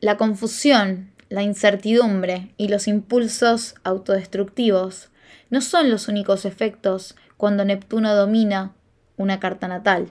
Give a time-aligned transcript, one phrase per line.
[0.00, 5.08] La confusión, la incertidumbre y los impulsos autodestructivos
[5.50, 8.76] no son los únicos efectos cuando Neptuno domina
[9.16, 10.10] una carta natal.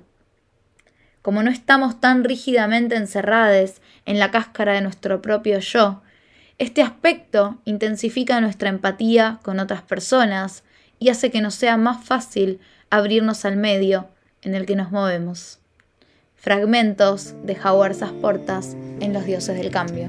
[1.22, 6.02] Como no estamos tan rígidamente encerrados en la cáscara de nuestro propio yo,
[6.58, 10.66] este aspecto intensifica nuestra empatía con otras personas
[11.00, 12.60] y hace que nos sea más fácil
[12.90, 14.10] abrirnos al medio
[14.42, 15.60] en el que nos movemos.
[16.40, 20.08] Fragmentos de Howard Portas en Los Dioses del Cambio.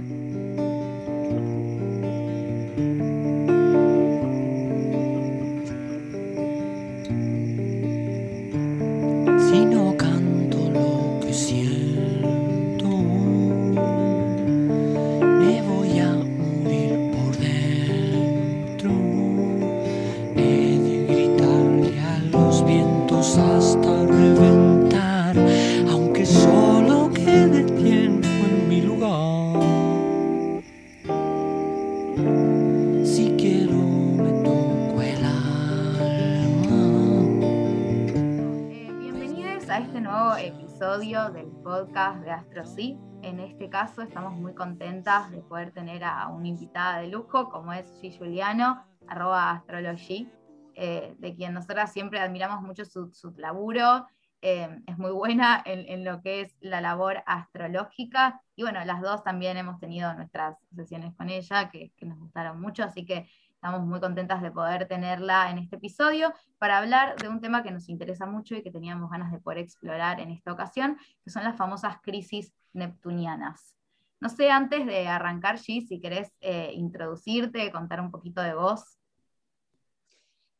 [42.78, 47.72] En este caso estamos muy contentas de poder tener a una invitada de lujo como
[47.72, 48.16] es G.
[48.16, 50.30] Juliano, astrology,
[50.76, 54.06] eh, de quien nosotras siempre admiramos mucho su, laburo.
[54.42, 58.40] Eh, es muy buena en, lo que es la labor astrológica.
[58.54, 62.60] Y bueno, las dos también hemos tenido nuestras sesiones con ella que, que nos gustaron
[62.60, 63.28] mucho, así que
[63.60, 67.72] Estamos muy contentas de poder tenerla en este episodio para hablar de un tema que
[67.72, 71.42] nos interesa mucho y que teníamos ganas de poder explorar en esta ocasión, que son
[71.42, 73.74] las famosas crisis neptunianas.
[74.20, 78.96] No sé, antes de arrancar, G, si querés eh, introducirte, contar un poquito de vos.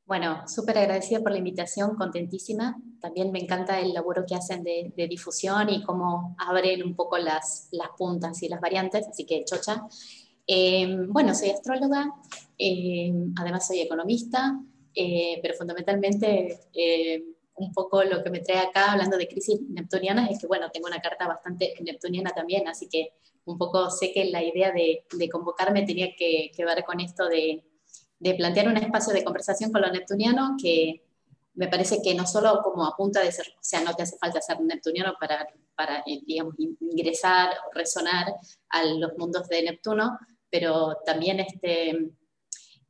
[0.05, 2.77] Bueno, súper agradecida por la invitación, contentísima.
[3.01, 7.69] También me encanta el laburo que hacen de, difusión y cómo abren un poco las,
[7.71, 9.87] las puntas y las variantes, así que chocha.
[10.51, 12.11] Em, bueno, soy astróloga,
[12.57, 14.59] em, además soy economista,
[14.95, 17.23] eh, pero fundamentalmente em,
[17.57, 20.87] un poco lo que me trae acá hablando de crisis neptunianas es que, bueno, tengo
[20.87, 23.13] una carta bastante neptuniana también, así que
[23.45, 27.65] un poco sé que la idea de, convocarme tenía que, ver con esto de,
[28.37, 31.05] plantear un espacio de conversación con lo neptuniano que
[31.55, 34.17] me parece que no solo como a punta de ser, o sea, no te hace
[34.19, 38.35] falta ser neptuniano para, para eh, digamos, ingresar o resonar
[38.71, 40.19] a los mundos de Neptuno,
[40.51, 42.11] pero también, este,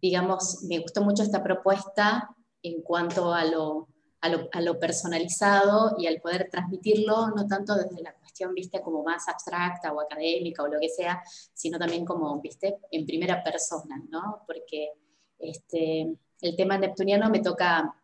[0.00, 2.28] digamos, me gustó mucho esta propuesta
[2.62, 3.88] en cuanto a lo,
[4.20, 9.28] a lo, personalizado y al poder transmitirlo, no tanto desde la cuestión, viste, como más
[9.28, 14.42] abstracta o académica o lo que sea, sino también como, viste, en primera persona, ¿no?
[14.46, 14.92] Porque
[15.38, 17.94] este, el tema neptuniano me toca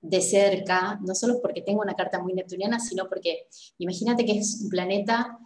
[0.00, 3.48] de cerca, no solo porque tengo una carta muy neptuniana, sino porque
[3.78, 5.38] imagínate que es un planeta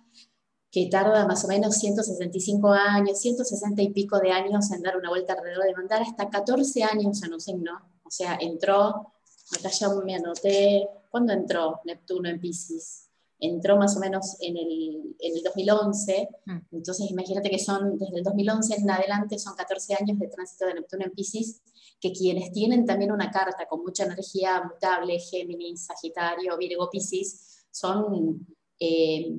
[0.70, 5.08] que tarda más o menos 165 años, 160 y pico de años en dar una
[5.08, 7.72] vuelta alrededor de mandar, hasta 14 años en un signo.
[8.04, 9.12] O sea, entró,
[9.58, 13.08] acá ya me anoté, ¿cuándo entró Neptuno en Pisces?
[13.41, 16.58] Entró más o menos en el, en el 2011, mm.
[16.72, 20.75] entonces imagínate que son desde el 2011 en adelante, son 14 años de tránsito de
[20.75, 21.62] Neptuno en Pisces,
[22.00, 28.47] que quienes tienen también una carta con mucha energía mutable, Géminis, Sagitario, Virgo, Pisces, son...
[28.78, 29.34] Eh,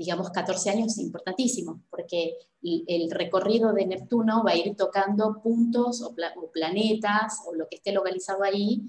[0.00, 6.14] digamos, 14 años importantísimos, porque el recorrido de Neptuno va a ir tocando puntos o,
[6.50, 8.80] planetas o lo que esté localizado ahí,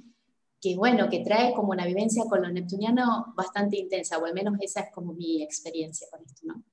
[0.61, 4.55] que bueno, que trae como una vivencia con lo neptuniano bastante intensa, o al menos
[4.61, 6.63] esa es como mi experiencia con esto, ¿no?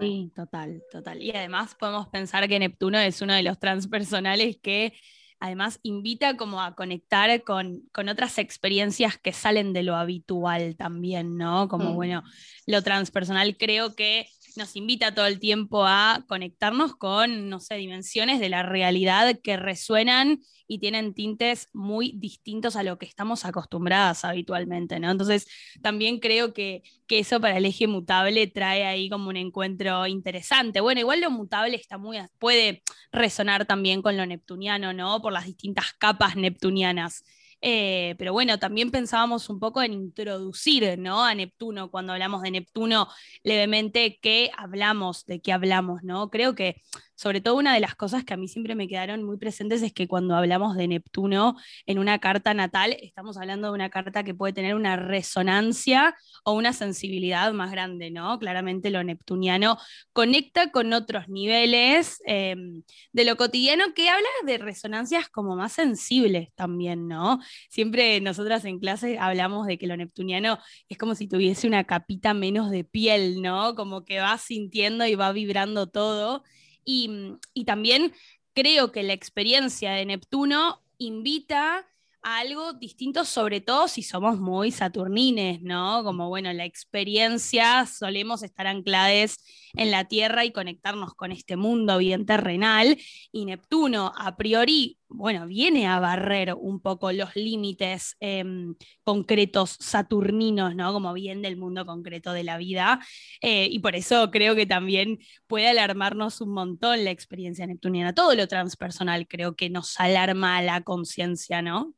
[0.00, 1.22] Sí, total, total.
[1.22, 4.94] Y además podemos pensar que Neptuno es uno de los transpersonales que
[5.40, 11.68] además invita como a conectar con, otras experiencias que salen de lo habitual también, ¿no?
[11.68, 11.94] Como, mm.
[11.94, 12.22] bueno,
[12.66, 14.28] lo transpersonal creo que
[14.58, 19.56] nos invita todo el tiempo a conectarnos con, no sé, dimensiones de la realidad que
[19.56, 25.10] resuenan y tienen tintes muy distintos a lo que estamos acostumbradas habitualmente, ¿no?
[25.10, 25.46] Entonces,
[25.80, 30.80] también creo que, eso para el eje mutable trae ahí como un encuentro interesante.
[30.80, 35.22] Bueno, igual lo mutable está muy, puede resonar también con lo neptuniano, ¿no?
[35.22, 37.24] Por las distintas capas neptunianas.
[37.60, 41.24] Eh, pero bueno, también pensábamos un poco en introducir ¿no?
[41.24, 43.08] a Neptuno, cuando hablamos de Neptuno
[43.42, 45.26] levemente, ¿qué hablamos?
[45.26, 46.02] ¿De qué hablamos?
[46.04, 46.30] ¿no?
[46.30, 46.80] Creo que
[47.18, 49.92] sobre todo una de las cosas que a mí siempre me quedaron muy presentes es
[49.92, 54.36] que cuando hablamos de Neptuno en una carta natal, estamos hablando de una carta que
[54.36, 58.38] puede tener una resonancia o una sensibilidad más grande, ¿no?
[58.38, 59.78] Claramente lo neptuniano
[60.12, 66.50] conecta con otros niveles em, de lo cotidiano que habla de resonancias como más sensibles
[66.54, 67.40] también, ¿no?
[67.68, 72.32] Siempre nosotras en clase hablamos de que lo neptuniano es como si tuviese una capita
[72.32, 73.74] menos de piel, ¿no?
[73.74, 76.44] Como que va sintiendo y va vibrando todo.
[76.90, 78.14] Y, también
[78.54, 81.86] creo que la experiencia de Neptuno invita
[82.22, 86.02] a algo distinto, sobre todo si somos muy saturnines, ¿no?
[86.02, 89.36] Como, bueno, la experiencia, solemos estar anclados
[89.74, 92.98] en la Tierra y conectarnos con este mundo bien terrenal,
[93.32, 98.74] y Neptuno, a priori, bueno, viene a barrer un poco los límites em,
[99.04, 100.92] concretos saturninos, ¿no?
[100.92, 103.00] Como bien del mundo concreto de la vida,
[103.40, 108.14] eh, y por eso creo que también puede alarmarnos un montón la experiencia neptuniana.
[108.14, 111.94] Todo lo transpersonal creo que nos alarma la conciencia, ¿no?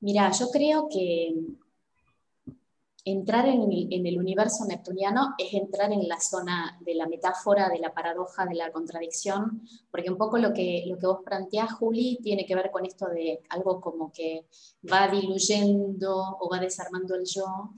[0.00, 1.34] Mira, yo creo que
[3.04, 3.62] entrar en
[4.06, 8.54] el, universo neptuniano es entrar en la zona de la metáfora, de la paradoja, de
[8.54, 12.70] la contradicción, porque un poco lo que, lo que vos planteás, Juli, tiene que ver
[12.70, 14.46] con esto de algo como que
[14.90, 17.74] va diluyendo o va desarmando el yo,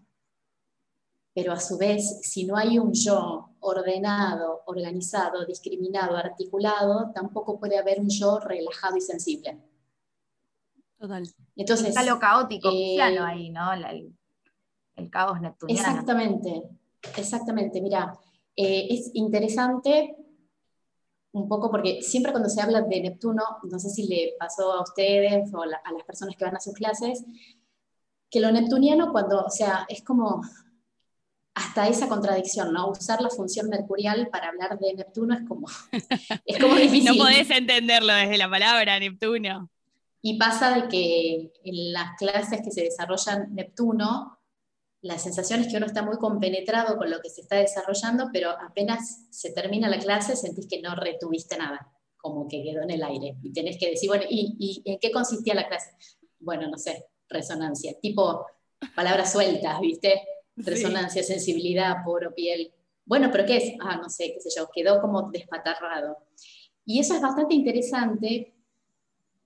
[1.34, 7.78] pero a su vez, si no hay un yo ordenado, organizado, discriminado, articulado, tampoco puede
[7.78, 9.58] haber un yo relajado y sensible.
[10.98, 11.26] Total.
[11.56, 13.72] Entonces, Está lo caótico eh, ahí, ¿no?
[13.72, 14.14] el,
[15.08, 15.88] caos neptuniano.
[15.88, 16.62] Exactamente,
[17.16, 17.80] exactamente.
[17.80, 18.18] Mira,
[18.56, 20.16] eh, es interesante
[21.32, 24.82] un poco porque siempre cuando se habla de Neptuno, no sé si le pasó a
[24.82, 27.24] ustedes o a las personas que van a sus clases,
[28.30, 30.42] que lo neptuniano cuando, o sea, es como
[31.54, 32.88] hasta esa contradicción, ¿no?
[32.90, 35.66] Usar la función mercurial para hablar de Neptuno es como,
[36.46, 37.16] es como difícil.
[37.16, 39.70] no podés entenderlo desde la palabra Neptuno.
[40.22, 44.38] Y pasa de que en las clases que se desarrollan Neptuno,
[45.02, 48.50] la sensación es que uno está muy compenetrado con lo que se está desarrollando, pero
[48.50, 53.02] apenas se termina la clase sentís que no retuviste nada, como que quedó en el
[53.02, 53.36] aire.
[53.42, 55.90] Y tenés que decir, bueno, ¿y, en qué consistía la clase?
[56.38, 58.46] Bueno, no sé, resonancia, tipo
[58.94, 60.22] palabras sueltas, ¿viste?
[60.54, 62.72] Resonancia, sensibilidad, poro, piel.
[63.04, 63.74] Bueno, pero ¿qué es?
[63.80, 66.16] Ah, no sé, qué sé yo, quedó como despatarrado.
[66.84, 68.51] Y eso es bastante interesante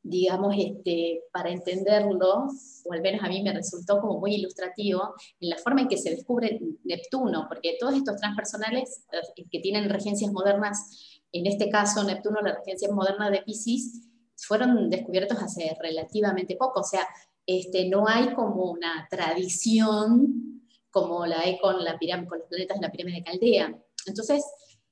[0.08, 2.46] digamos, este, para entenderlo,
[2.84, 5.98] o al menos a mí me resultó como muy ilustrativo, en la forma en que
[5.98, 12.04] se descubre Neptuno, porque todos estos transpersonales eh, que tienen regencias modernas, en este caso
[12.04, 14.02] Neptuno, la regencia moderna de Pisces,
[14.36, 17.06] fueron descubiertos hace relativamente poco, o sea,
[17.46, 22.86] este, no hay como una tradición como la hay con, la con los planetas de
[22.86, 23.78] la pirámide de Caldea.
[24.06, 24.42] Entonces,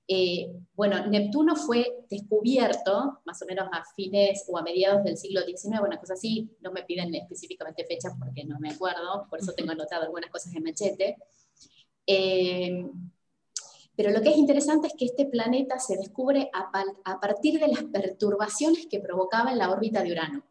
[0.07, 5.41] eh, bueno, Neptuno fue descubierto más o menos a fines o a mediados del siglo
[5.43, 9.53] XIX, una cosa así, no me piden específicamente fechas porque no me acuerdo, por eso
[9.53, 11.17] tengo anotado algunas cosas en machete.
[12.07, 12.87] Eh,
[13.97, 16.71] pero lo que es interesante es que este planeta se descubre a,
[17.05, 20.45] a, partir de las perturbaciones que provocaba en la órbita de Urano.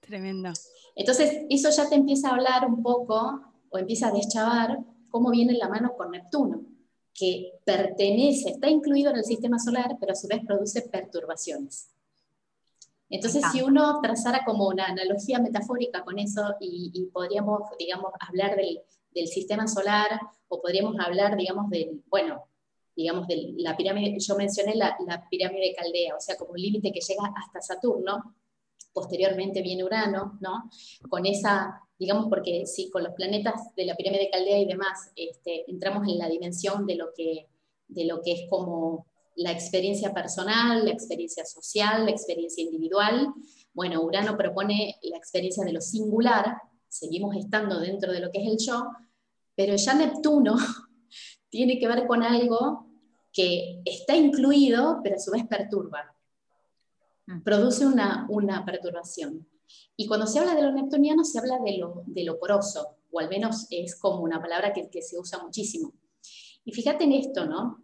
[0.00, 0.50] Tremendo.
[0.96, 4.78] Entonces, eso ya te empieza a hablar un poco, o empieza a deschavar
[5.10, 6.75] cómo viene la mano con Neptuno
[7.16, 11.88] que pertenece, está incluido en el sistema solar, pero a su vez produce perturbaciones.
[13.08, 18.82] Entonces, si uno trazara como una analogía metafórica con eso y, podríamos, digamos, hablar del,
[19.28, 22.44] sistema solar o podríamos hablar, digamos, del, bueno,
[22.94, 26.60] digamos, de la pirámide, yo mencioné la, la pirámide de Caldea, o sea, como un
[26.60, 28.34] límite que llega hasta Saturno,
[28.96, 30.70] posteriormente viene Urano, ¿no?
[31.10, 35.10] Con esa digamos, porque si con los planetas de la pirámide de Caldea y demás
[35.16, 37.48] este, entramos en la dimensión de lo, que,
[37.88, 39.06] de lo que es como
[39.36, 43.32] la experiencia personal, la experiencia social, la experiencia individual,
[43.72, 46.56] bueno, Urano propone la experiencia de lo singular,
[46.88, 48.84] seguimos estando dentro de lo que es el yo,
[49.54, 50.56] pero ya Neptuno
[51.50, 52.86] tiene que ver con algo
[53.32, 56.15] que está incluido, pero a su vez perturba.
[57.44, 59.46] Produce una, una perturbación.
[59.96, 63.18] Y cuando se habla de lo neptuniano, se habla de lo, de lo poroso, o
[63.18, 65.92] al menos es como una palabra que, que se usa muchísimo.
[66.64, 67.82] Y fíjate en esto, ¿no?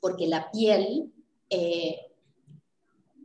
[0.00, 1.12] Porque la piel,
[1.50, 1.98] eh,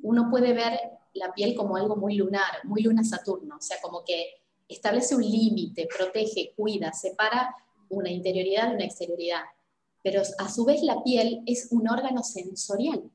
[0.02, 0.80] uno puede ver
[1.14, 5.24] la piel como algo muy lunar, muy luna Saturno, o sea, como que establece un
[5.24, 7.56] límite, protege, cuida, separa
[7.90, 9.44] una interioridad de una exterioridad.
[10.04, 13.10] Pero a su vez la piel es un órgano sensorial.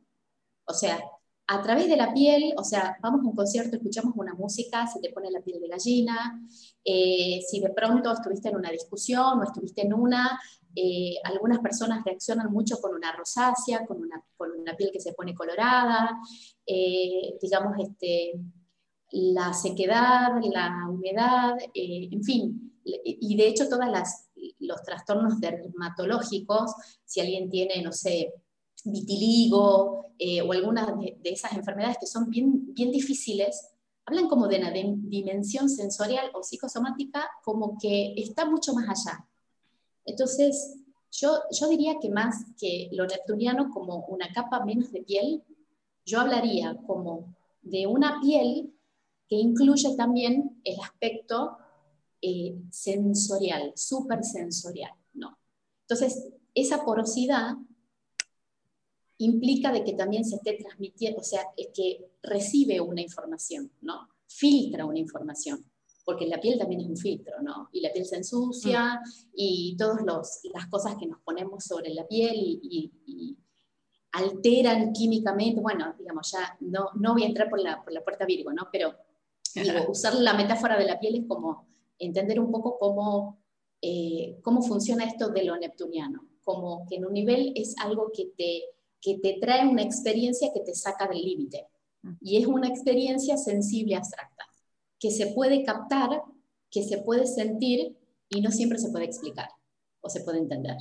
[0.65, 1.03] O sea,
[1.47, 5.01] a través de la piel, o sea, vamos a un concierto, escuchamos una música, se
[5.01, 6.41] te pone la piel de gallina,
[6.85, 10.41] eh, si de pronto estuviste en una discusión o estuviste en una,
[10.75, 14.23] eh, algunas personas reaccionan mucho con una rosácea, con una,
[14.77, 16.19] piel que se pone colorada,
[16.65, 18.33] eh, digamos, este,
[19.11, 23.87] la sequedad, la humedad, en fin, y de hecho todos
[24.59, 26.73] los trastornos dermatológicos,
[27.05, 28.33] si alguien tiene, no sé,
[28.85, 30.07] vitiligo
[30.45, 33.73] o algunas de, esas enfermedades que son bien, bien difíciles,
[34.05, 39.27] hablan como de una dimensión sensorial o psicosomática como que está mucho más allá.
[40.05, 40.77] Entonces,
[41.11, 45.43] yo, yo diría que más que lo neptuniano como una capa menos de piel,
[46.05, 48.73] yo hablaría como de una piel
[49.29, 51.59] que incluye también el aspecto
[52.21, 55.39] eh, sensorial, supersensorial, ¿no?
[55.83, 57.57] Entonces, esa porosidad
[59.25, 64.09] implica de que también se esté transmitiendo, o sea, es que recibe una información, ¿no?
[64.27, 65.65] Filtra una información
[66.05, 67.69] porque la piel también es un filtro, ¿no?
[67.73, 69.31] Y la piel se ensucia mm.
[69.35, 70.01] y todas
[70.53, 73.39] las cosas que nos ponemos sobre la piel y,
[74.15, 78.27] alteran químicamente, bueno, digamos, ya no, no voy a entrar por la, por la puerta
[78.27, 78.69] Virgo, ¿no?
[78.71, 78.95] Pero
[79.55, 81.67] digo, usar la metáfora de la piel es como
[81.99, 83.43] entender un poco cómo,
[83.81, 88.27] eh, cómo funciona esto de lo neptuniano, como que en un nivel es algo que
[88.37, 88.65] te,
[89.03, 91.67] que te trae una experiencia que te saca del límite.
[92.21, 94.45] Y es una experiencia sensible, abstracta
[95.03, 96.23] que se puede captar,
[96.71, 99.49] que se puede sentir y no siempre se puede explicar
[100.01, 100.77] o se puede entender.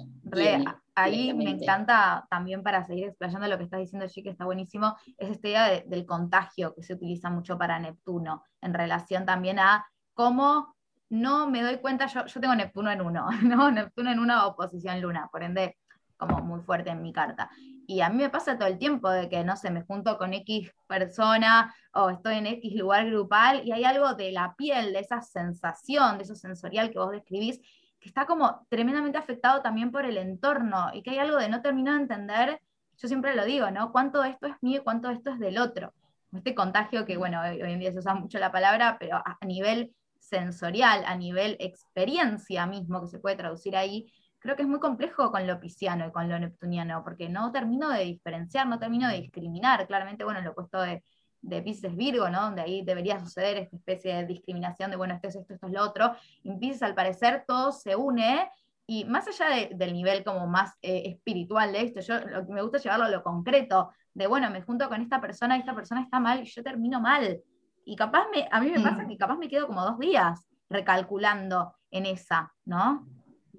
[0.94, 4.96] ahí me encanta también para seguir explayando lo que estás diciendo, G, que está buenísimo,
[5.18, 9.88] es esta idea del contagio que se utiliza mucho para Neptuno, en relación también a
[10.14, 10.76] cómo
[11.10, 13.72] no me doy cuenta, yo, yo tengo Neptuno en uno, ¿no?
[13.72, 15.78] Neptuno en una oposición luna, por ende,
[16.22, 17.50] como muy fuerte en mi carta.
[17.88, 20.34] Y a mí me pasa todo el tiempo de que, no sé, me junto con
[20.34, 25.00] X persona o estoy en X lugar grupal y hay algo de la piel, de
[25.00, 27.60] esa sensación, de eso sensorial que vos describís,
[28.00, 31.62] que está como tremendamente afectado también por el entorno y que hay algo de no
[31.62, 32.62] terminar de entender,
[32.98, 33.92] yo siempre lo digo, ¿no?
[33.92, 35.94] Cuánto esto es mío y cuánto esto es del otro.
[36.34, 39.94] Este contagio que, bueno, hoy en día se usa mucho la palabra, pero a nivel
[40.20, 45.32] sensorial, a nivel experiencia mismo, que se puede traducir ahí, creo que es muy complejo
[45.32, 49.22] con lo pisciano y con lo neptuniano, porque no termino de diferenciar, no termino de
[49.22, 49.88] discriminar.
[49.88, 51.04] Claramente, bueno, lo opuesto de,
[51.42, 52.42] de Pisces Virgo, ¿no?
[52.42, 55.74] Donde ahí debería suceder esta especie de discriminación de, bueno, esto es esto, esto es
[55.74, 56.16] lo otro.
[56.44, 58.50] Y en Pisces, al parecer, todo se une.
[58.88, 62.64] Y más allá del nivel como más eh, espiritual de esto, yo lo que me
[62.64, 66.02] gusta llevarlo a lo concreto, de bueno, me junto con esta persona y esta persona
[66.02, 67.42] está mal y yo termino mal.
[67.86, 69.08] Y capaz me, a mí me pasa mm.
[69.08, 73.08] que capaz me quedo como dos días recalculando en esa, ¿no?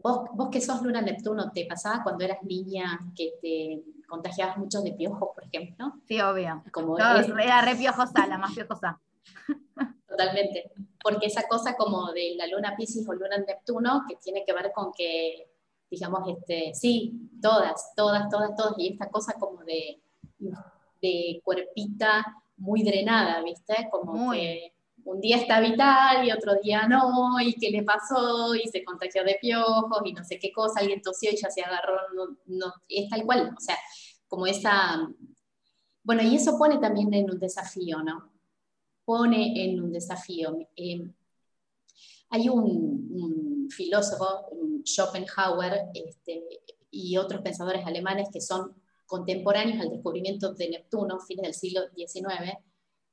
[0.03, 4.83] Vos, vos que sos Luna Neptuno, ¿te pasaba cuando eras niña que te contagiabas mucho
[4.83, 5.95] de piojos, por ejemplo?
[6.07, 6.63] Sí, obvio.
[6.73, 9.01] Como Era re piojosa, la más piojosa.
[10.09, 10.73] Totalmente.
[11.03, 14.73] Porque esa cosa como de la luna Pisces o luna Neptuno, que tiene que ver
[14.75, 15.49] con que,
[15.91, 20.01] digamos, este, sí, todas, todas, todas, todas, y esta cosa como de,
[21.01, 23.89] de cuerpita muy drenada, ¿viste?
[23.91, 28.69] Como que un día está vital y otro día no, y qué le pasó, y
[28.69, 31.97] se contagió de piojos, y no sé qué cosa, alguien tosió y ya se agarró,
[32.15, 33.77] no, no, es tal cual, o sea,
[34.29, 35.09] como esa...
[36.05, 38.33] Bueno, y eso pone también en un desafío, ¿no?
[39.05, 40.59] Pone en un desafío.
[40.75, 41.07] Eh,
[42.31, 44.47] hay un, filósofo,
[44.85, 46.43] Schopenhauer, este,
[46.91, 48.75] y otros pensadores alemanes que son
[49.07, 52.59] contemporáneos al descubrimiento de Neptuno, fines del siglo XIX,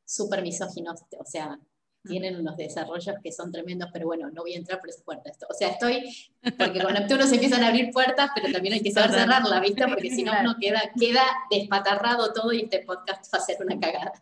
[0.05, 1.59] súper misóginos, o sea,
[2.03, 5.31] tienen unos desarrollos que son tremendos, pero bueno, no voy a entrar por esa puerta.
[5.49, 6.09] O sea, estoy,
[6.57, 9.87] porque con Neptuno se empiezan a abrir puertas, pero también hay que saber cerrarla, ¿viste?
[9.87, 13.79] Porque si no, uno queda, queda despatarrado todo y este podcast va a ser una
[13.79, 14.13] cagada.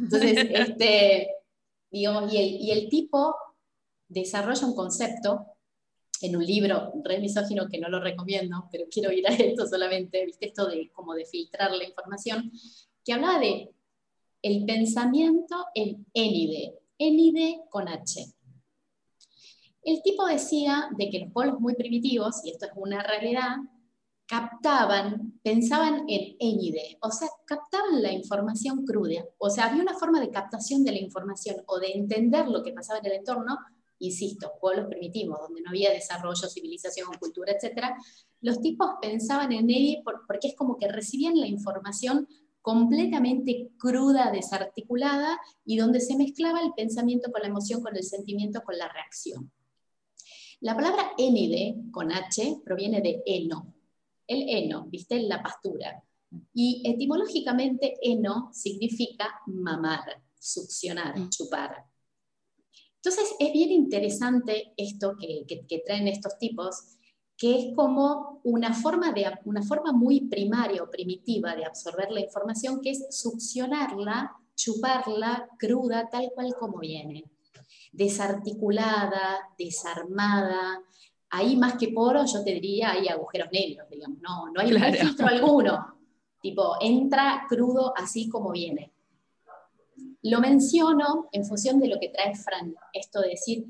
[0.00, 1.28] Entonces, este,
[1.90, 3.34] digamos, y el, y el tipo
[4.08, 5.46] desarrolla un concepto
[6.20, 10.24] en un libro re misógino que no lo recomiendo, pero quiero ir a esto solamente,
[10.24, 10.46] ¿viste?
[10.46, 12.50] Esto de como de filtrar la información,
[13.04, 13.70] que hablaba de
[14.42, 18.24] el pensamiento en Enide, Enide con H.
[19.82, 23.56] El tipo decía de que los pueblos muy primitivos, y esto es una realidad,
[24.26, 30.20] captaban, pensaban en Enide, o sea, captaban la información cruda, o sea, había una forma
[30.20, 33.58] de captación de la información o de entender lo que pasaba en el entorno,
[33.98, 37.94] insisto, pueblos primitivos, donde no había desarrollo, civilización, cultura, etc.,
[38.40, 42.26] los tipos pensaban en Enide porque es como que recibían la información
[42.64, 48.62] completamente cruda, desarticulada, y donde se mezclaba el pensamiento con la emoción, con el sentimiento,
[48.62, 49.52] con la reacción.
[50.60, 53.74] La palabra enide, con H, proviene de eno.
[54.26, 56.02] El eno, viste, la pastura.
[56.54, 61.28] Y etimológicamente eno significa mamar, succionar, mm.
[61.28, 61.84] chupar.
[62.94, 66.96] Entonces es bien interesante esto que, que traen estos tipos,
[67.36, 72.20] que es como una forma, de, una forma muy primaria o primitiva de absorber la
[72.20, 77.24] información, que es succionarla, chuparla cruda, tal cual como viene.
[77.92, 80.80] Desarticulada, desarmada.
[81.30, 85.26] Ahí más que poro, yo te diría, hay agujeros negros, digamos, no, no hay, filtro
[85.26, 85.96] alguno.
[86.40, 88.92] Tipo, entra crudo así como viene.
[90.22, 93.66] Lo menciono en función de lo que trae Fran, esto de decir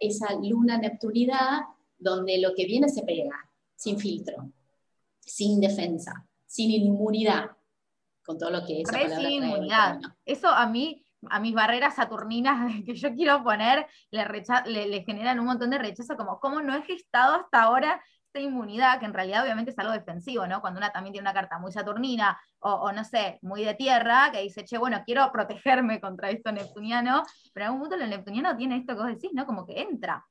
[0.00, 1.60] esa luna neptunidad
[2.00, 4.50] donde lo que viene se pega, sin filtro,
[5.20, 7.50] sin defensa, sin inmunidad,
[8.24, 8.88] con todo lo que es.
[8.88, 10.00] sin inmunidad.
[10.24, 14.26] Eso a mí, a mis barreras saturninas que yo quiero poner, le,
[14.88, 19.00] le, generan un montón de rechazo, como cómo no he gestado hasta ahora esta inmunidad,
[19.00, 20.60] que en realidad obviamente es algo defensivo, ¿no?
[20.60, 24.30] Cuando una también tiene una carta muy saturnina o, o, no sé, muy de tierra,
[24.32, 28.56] que dice, che, bueno, quiero protegerme contra esto neptuniano, pero en algún punto el neptuniano
[28.56, 29.46] tiene esto que vos decís, ¿no?
[29.46, 30.24] Como que entra.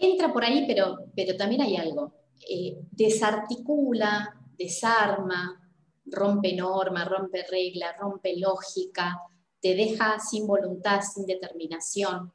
[0.00, 2.14] Entra por ahí, pero, pero también hay algo.
[2.48, 5.60] Eh, desarticula, desarma,
[6.06, 9.20] rompe norma, rompe regla, rompe lógica,
[9.60, 12.32] te deja sin voluntad, sin determinación.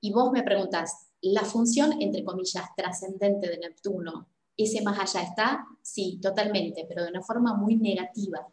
[0.00, 5.66] Y vos me preguntás, ¿la función, entre comillas, trascendente de Neptuno, ese más allá está?
[5.80, 8.46] Sí, totalmente, pero de una forma muy negativa.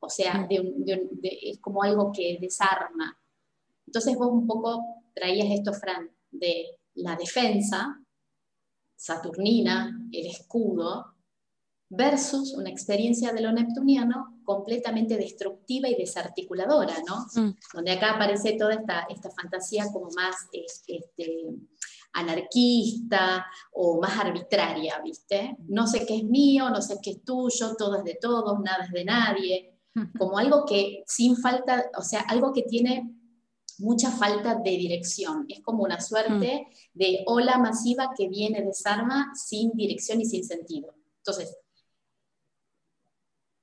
[0.00, 3.18] O sea, es como algo que desarma.
[3.86, 8.01] Entonces vos un poco traías esto, Fran, de la defensa,
[9.02, 11.06] saturnina, el escudo,
[11.88, 17.26] versus una experiencia de lo neptuniano completamente destructiva y desarticuladora, ¿no?
[17.34, 17.56] Mm.
[17.74, 21.02] Donde acá aparece toda esta, esta fantasía como más este,
[22.12, 25.56] anarquista o más arbitraria, ¿viste?
[25.68, 28.84] No sé qué es mío, no sé qué es tuyo, todo es de todos, nada
[28.84, 29.80] es de nadie,
[30.16, 33.14] como algo que sin falta, o sea, algo que tiene
[33.78, 35.46] mucha falta de dirección.
[35.48, 36.98] Es como una suerte mm.
[36.98, 40.94] de ola masiva que viene, desarma sin dirección y sin sentido.
[41.18, 41.56] Entonces,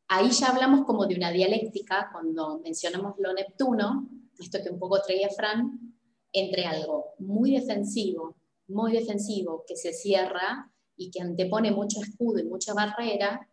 [0.07, 5.01] ahí ya hablamos como de una dialéctica cuando mencionamos lo Neptuno, esto que un poco
[5.01, 5.95] traía Fran,
[6.31, 8.35] entre algo muy defensivo,
[8.67, 13.47] muy defensivo, que se cierra y que antepone mucho escudo y mucha barrera,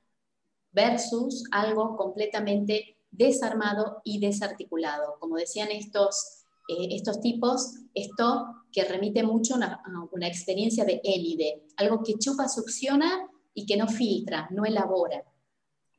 [0.72, 5.16] versus algo completamente desarmado y desarticulado.
[5.18, 9.80] Como decían estos eh, estos tipos, esto que remite mucho a
[10.12, 15.25] una, experiencia de élide, algo que chupa, succiona y que no filtra, no elabora.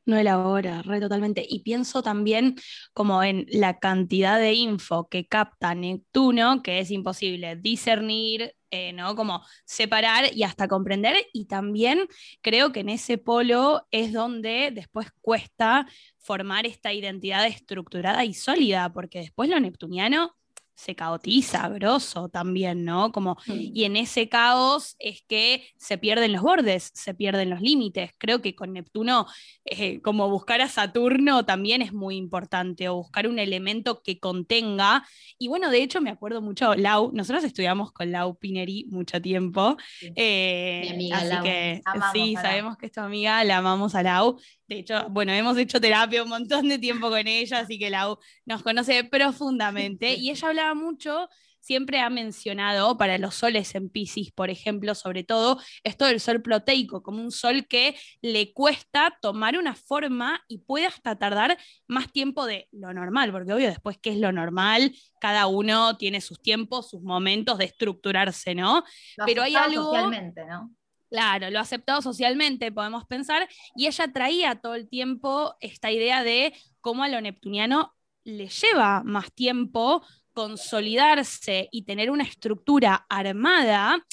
[0.04, 1.44] No elabora, re totalmente.
[1.46, 2.56] Y pienso también
[2.94, 9.14] como en la cantidad de info que capta Neptuno, que es imposible discernir, eh, ¿no?
[9.16, 11.16] Como separar y hasta comprender.
[11.32, 12.06] Y también
[12.40, 18.92] creo que en ese polo es donde después cuesta formar esta identidad estructurada y sólida,
[18.92, 20.38] porque después lo neptuniano
[20.78, 23.10] se caotiza, grosso también, ¿no?
[23.10, 23.36] Como.
[23.48, 28.12] Y en ese caos es que se pierden los bordes, se pierden los límites.
[28.16, 29.26] Creo que con Neptuno,
[29.64, 35.04] eh, como buscar a Saturno también es muy importante, o buscar un elemento que contenga.
[35.36, 39.76] Y bueno, de hecho me acuerdo mucho, Lau, nosotros estudiamos con Lau Pineri mucho tiempo.
[40.14, 44.38] Eh, Mi amiga así que sí, sabemos que es tu amiga, la amamos a Lau.
[44.68, 48.18] De hecho, bueno, hemos hecho terapia un montón de tiempo con ella, así que Lau
[48.44, 50.14] nos conoce profundamente.
[50.14, 51.26] Y ella hablaba mucho,
[51.58, 56.42] siempre ha mencionado para los soles en Pisces, por ejemplo, sobre todo, esto del sol
[56.42, 62.12] proteico, como un sol que le cuesta tomar una forma y puede hasta tardar más
[62.12, 64.94] tiempo de lo normal, porque obvio después, ¿qué es lo normal?
[65.18, 68.84] Cada uno tiene sus tiempos, sus momentos de estructurarse, ¿no?
[69.24, 69.84] Pero hay algo...
[69.84, 70.74] Socialmente, ¿no?
[71.10, 76.52] Claro, lo aceptado socialmente, podemos pensar, y ella traía todo el tiempo esta idea de
[76.82, 77.94] cómo a lo neptuniano
[78.24, 84.04] le lleva más tiempo consolidarse y tener una estructura armada,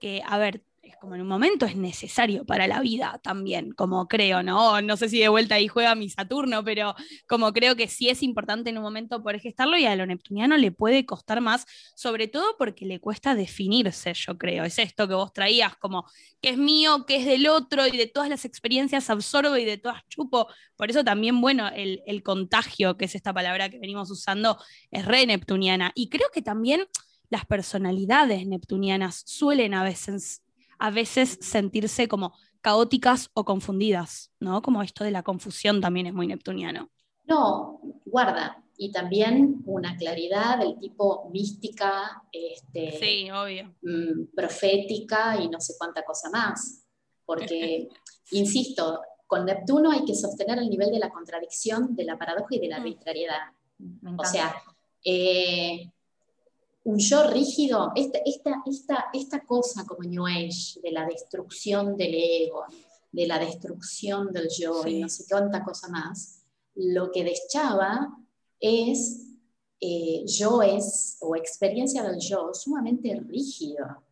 [0.00, 0.62] que, a ver,
[1.00, 4.80] como en un momento es necesario para la vida también, como creo, ¿no?
[4.82, 6.94] No sé si de vuelta ahí juega mi Saturno, pero
[7.28, 10.56] como creo que sí es importante en un momento poder gestarlo y a lo neptuniano
[10.56, 14.64] le puede costar más, sobre todo porque le cuesta definirse, yo creo.
[14.64, 16.06] Es esto que vos traías, como
[16.40, 19.78] que es mío, que es del otro y de todas las experiencias absorbo y de
[19.78, 20.48] todas chupo.
[20.76, 24.58] Por eso también, bueno, el, el contagio, que es esta palabra que venimos usando,
[24.90, 25.92] es re neptuniana.
[25.94, 26.86] Y creo que también
[27.30, 30.43] las personalidades neptunianas suelen a veces
[30.78, 34.62] a veces sentirse como caóticas o confundidas, ¿no?
[34.62, 36.90] Como esto de la confusión también es muy neptuniano.
[37.26, 43.74] No, guarda, y también una claridad del tipo mística, este, sí, obvio.
[43.82, 46.84] Mm, profética y no sé cuánta cosa más.
[47.24, 47.88] Porque,
[48.32, 52.58] insisto, con Neptuno hay que sostener el nivel de la contradicción, de la paradoja y
[52.58, 52.80] de la mm.
[52.80, 53.40] arbitrariedad.
[54.18, 54.54] O sea,
[55.04, 55.90] eh,
[56.84, 62.14] un yo rígido, esta, esta, esta, esta cosa como New Age, de la destrucción del
[62.14, 62.64] ego,
[63.10, 66.44] de la destrucción del yo y no sé cuánta cosa más,
[66.74, 68.16] lo que deschaba
[68.60, 69.24] es
[69.80, 74.02] eh, yo es, o experiencia del yo, sumamente rígido.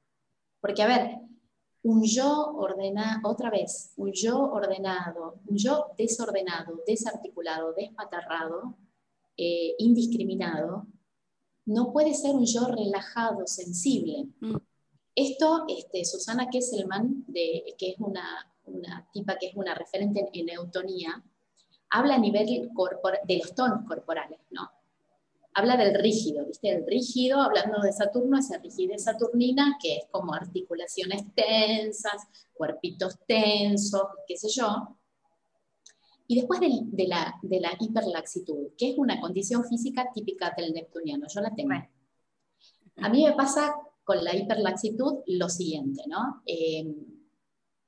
[0.61, 1.19] Porque, a ver,
[1.83, 8.77] un yo ordenado, otra vez, un yo ordenado, un yo desordenado, desarticulado, despatarrado,
[9.37, 10.87] eh, indiscriminado,
[11.67, 14.27] no puede ser un yo relajado, sensible.
[14.41, 14.57] Mm.
[15.15, 20.49] Esto, este, Susana Kesselman, de, que es una, una, tipa que es una referente en,
[20.49, 21.23] eutonía,
[21.91, 24.71] habla a nivel de los tonos corporales, ¿no?
[25.55, 26.71] Habla del rígido, ¿viste?
[26.71, 34.05] El rígido, hablando de Saturno, esa rigidez saturnina, que es como articulaciones tensas, cuerpitos tensos,
[34.27, 34.97] qué sé yo.
[36.27, 36.69] Y después de,
[37.07, 41.75] la, de, la, hiperlaxitud, que es una condición física típica del neptuniano, yo la tengo.
[42.97, 46.43] A mí me pasa con la hiperlaxitud lo siguiente, ¿no?
[46.47, 46.87] Eh,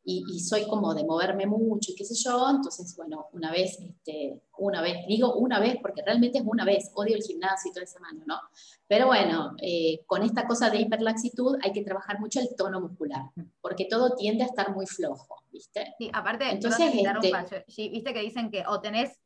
[0.06, 4.40] y, soy como de moverme mucho y qué sé yo, entonces, bueno, una vez, este,
[4.58, 7.84] una vez, digo una vez porque realmente es una vez, odio el gimnasio y toda
[7.84, 8.38] esa mano, ¿no?
[8.86, 13.30] Pero bueno, eh, con esta cosa de hiperlaxitud hay que trabajar mucho el tono muscular,
[13.60, 15.94] porque todo tiende a estar muy flojo, ¿viste?
[15.98, 19.18] Sí, aparte, entonces, este, sí, viste que dicen que o tenés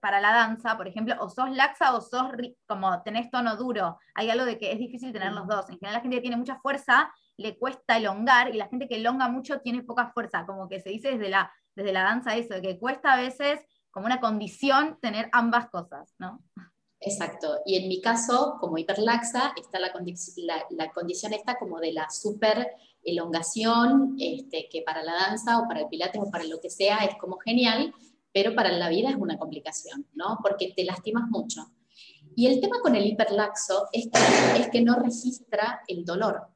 [0.00, 2.32] para la danza, por ejemplo, o sos laxa o sos
[2.66, 3.98] como tenés tono duro.
[4.14, 5.68] Hay algo de que es difícil tener los dos.
[5.68, 9.28] En general la gente tiene mucha fuerza le cuesta elongar y la gente que elonga
[9.28, 12.62] mucho tiene poca fuerza, como que se dice desde la, desde la danza eso, de
[12.62, 16.42] que cuesta a veces como una condición tener ambas cosas, ¿no?
[17.00, 22.72] Exacto, y en mi caso, como hiperlaxa, está la, condición esta como de la super
[23.04, 26.98] elongación, este, que para la danza o para el pilates o para lo que sea
[26.98, 27.94] es como genial,
[28.32, 30.38] pero para la vida es una complicación, ¿no?
[30.42, 31.70] Porque te lastimas mucho.
[32.34, 36.48] Y el tema con el hiperlaxo es que, es que no registra el dolor.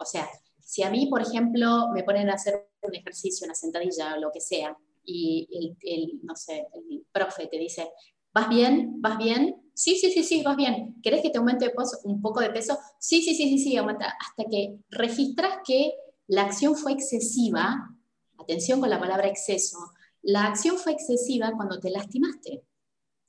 [0.00, 4.14] O sea, si a mí, por ejemplo, me ponen a hacer un ejercicio, una sentadilla
[4.16, 7.90] o lo que sea, y el, no sé, el profe te dice,
[8.32, 9.00] ¿vas bien?
[9.00, 9.70] ¿Vas bien?
[9.74, 10.96] Sí, sí, sí, sí, vas bien.
[11.02, 11.72] ¿Querés que te aumente
[12.04, 12.78] un poco de peso?
[12.98, 14.14] Sí, sí, sí, sí, sí, aumenta.
[14.20, 15.92] Hasta que registras que
[16.28, 17.90] la acción fue excesiva,
[18.38, 19.78] atención con la palabra exceso,
[20.22, 22.62] la acción fue excesiva cuando te lastimaste.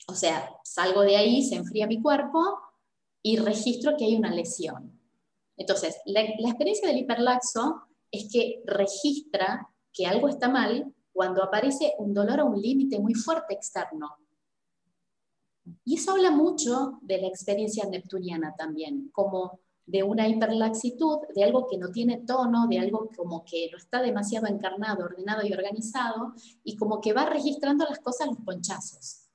[0.08, 2.60] O sea, salgo de ahí, se enfría mi cuerpo
[3.24, 5.01] y registro que hay una lesión.
[5.62, 12.16] Entonces, la, experiencia del hiperlaxo es que registra que algo está mal cuando aparece un
[12.16, 14.18] dolor a un límite muy fuerte externo.
[15.86, 21.68] Y eso habla mucho de la experiencia neptuniana también, como de una hiperlaxitud, de algo
[21.68, 26.34] que no tiene tono, de algo como que no está demasiado encarnado, ordenado y organizado,
[26.64, 29.28] y como que va registrando las cosas los ponchazos.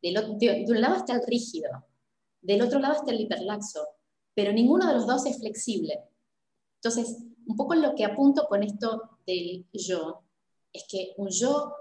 [0.00, 1.84] de un lado está el rígido,
[2.40, 3.86] del otro lado está el hiperlaxo,
[4.34, 6.00] pero ninguno de los dos es flexible.
[6.76, 10.22] Entonces, un poco lo que apunto con esto del yo
[10.72, 11.72] es que un yo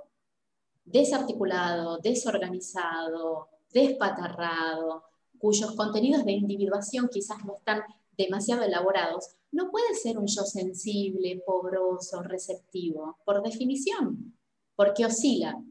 [0.86, 5.04] desarticulado, desorganizado, despatarrado,
[5.40, 7.82] cuyos contenidos de individuación quizás no están
[8.18, 14.38] demasiado elaborados, no puede ser un yo sensible, pobroso, receptivo, por definición,
[14.76, 15.62] porque oscila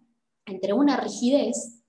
[0.47, 1.82] entre una rigidez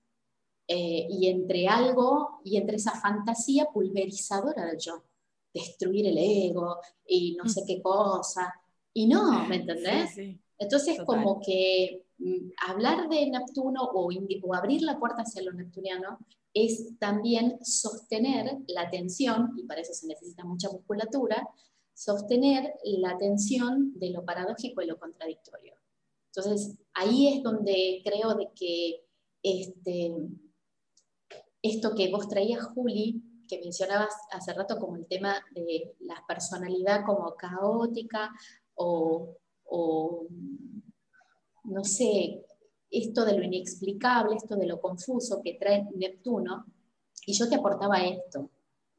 [0.66, 5.04] eh, y entre algo y entre esa fantasía pulverizadora del yo,
[5.52, 7.66] destruir el ego y no sé mm.
[7.66, 8.54] qué cosa.
[8.92, 10.16] Y no, ¿me entendés?
[10.58, 16.18] Entonces, como que mm, hablar de Neptuno o, o, abrir la puerta hacia lo neptuniano
[16.54, 21.46] es también sostener la atención, y para eso se necesita mucha musculatura,
[21.92, 25.74] sostener la atención de lo paradójico y lo contradictorio.
[26.34, 29.04] Entonces, ahí es donde creo de que
[29.42, 30.12] este,
[31.64, 37.06] esto que vos traías, Juli, que mencionabas hace rato como el tema de la personalidad
[37.06, 38.30] como caótica
[38.74, 39.34] o,
[41.64, 42.44] no sé,
[42.90, 46.66] esto de lo inexplicable, esto de lo confuso que trae Neptuno,
[47.26, 48.50] y yo te aportaba esto.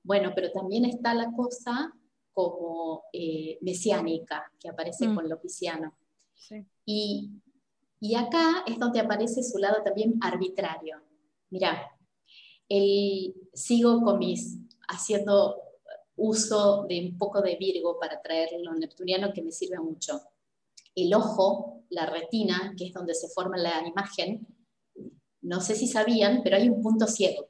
[0.01, 1.93] Bueno, pero también está la cosa
[2.33, 5.15] como eh, mesiánica, que aparece mm.
[5.15, 5.95] con lo pisciano.
[6.83, 7.29] Y,
[7.99, 10.99] y acá es donde aparece su lado también arbitrario.
[11.51, 11.94] Mira,
[12.69, 15.61] el, sigo con mis, haciendo
[16.17, 20.21] uso de un poco de Virgo para traer lo neptuniano que me sirve mucho.
[20.95, 24.47] El ojo, la retina, que es donde se forma la imagen,
[25.41, 27.49] no sé si sabían, pero hay un punto ciego.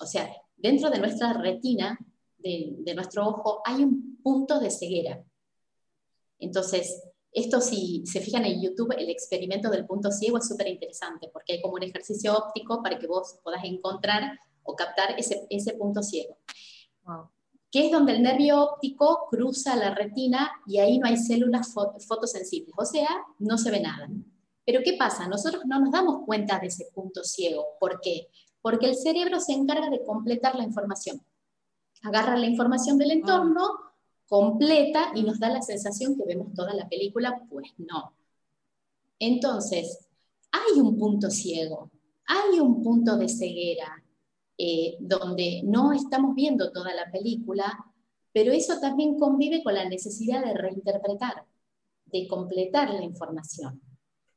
[0.00, 1.98] O sea, dentro de nuestra retina,
[2.38, 5.24] de, de nuestro ojo, hay un punto de ceguera.
[6.38, 11.30] Entonces, esto si se fijan en YouTube, el experimento del punto ciego es súper interesante
[11.32, 15.74] porque hay como un ejercicio óptico para que vos puedas encontrar o captar ese, ese
[15.74, 16.38] punto ciego.
[17.70, 22.74] que es donde el nervio óptico cruza la retina y ahí no hay células fotosensibles,
[22.76, 24.08] o sea, no se ve nada.
[24.64, 25.28] Pero ¿qué pasa?
[25.28, 27.64] Nosotros no nos damos cuenta de ese punto ciego.
[27.78, 28.28] ¿Por qué?
[28.60, 31.22] Porque el cerebro se encarga de completar la información.
[32.02, 33.68] Agarra la información del entorno,
[34.30, 38.14] completa y nos da la sensación que vemos toda la película, pues no.
[39.18, 40.06] Entonces,
[40.52, 41.90] hay un punto ciego,
[42.26, 44.02] hay un punto de ceguera,
[44.62, 47.82] eh, donde no estamos viendo toda la película,
[48.30, 51.46] pero eso también convive con la necesidad de reinterpretar,
[52.04, 53.80] de completar la información.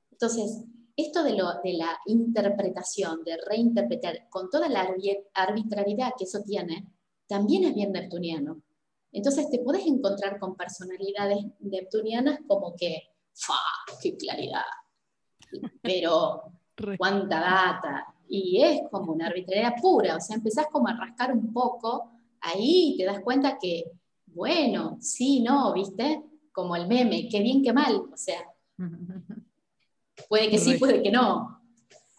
[0.09, 0.63] Entonces,
[0.95, 4.87] esto de, de la interpretación, de reinterpretar, con toda la
[5.33, 6.87] arbitrariedad que eso tiene,
[7.27, 8.61] también es bien neptuniano.
[9.11, 13.59] Entonces te puedes encontrar con personalidades neptunianas como que, ¡fa!
[14.01, 14.63] ¡Qué claridad!
[15.81, 16.43] Pero,
[16.97, 18.12] ¿cuánta data?
[18.35, 22.95] Y es como una arbitrariedad pura, o sea, empezás como a rascar un poco ahí
[22.97, 23.85] te das cuenta que,
[24.27, 26.21] bueno, sí, no, ¿viste?
[26.51, 28.41] Como el meme, qué bien, qué mal, o sea,
[30.29, 31.59] puede que sí, puede que no.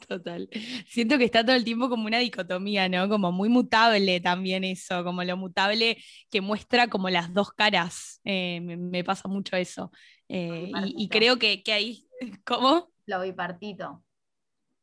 [0.08, 0.50] Total.
[0.86, 3.08] Siento que está todo el tiempo como una dicotomía, ¿no?
[3.08, 5.96] Como muy mutable también eso, como lo mutable
[6.30, 8.20] que muestra como las dos caras.
[8.22, 9.90] Eh, me, pasa mucho eso.
[10.28, 12.06] Eh, y, creo que, que ahí,
[12.44, 12.92] ¿cómo?
[13.06, 14.04] Lo bipartito.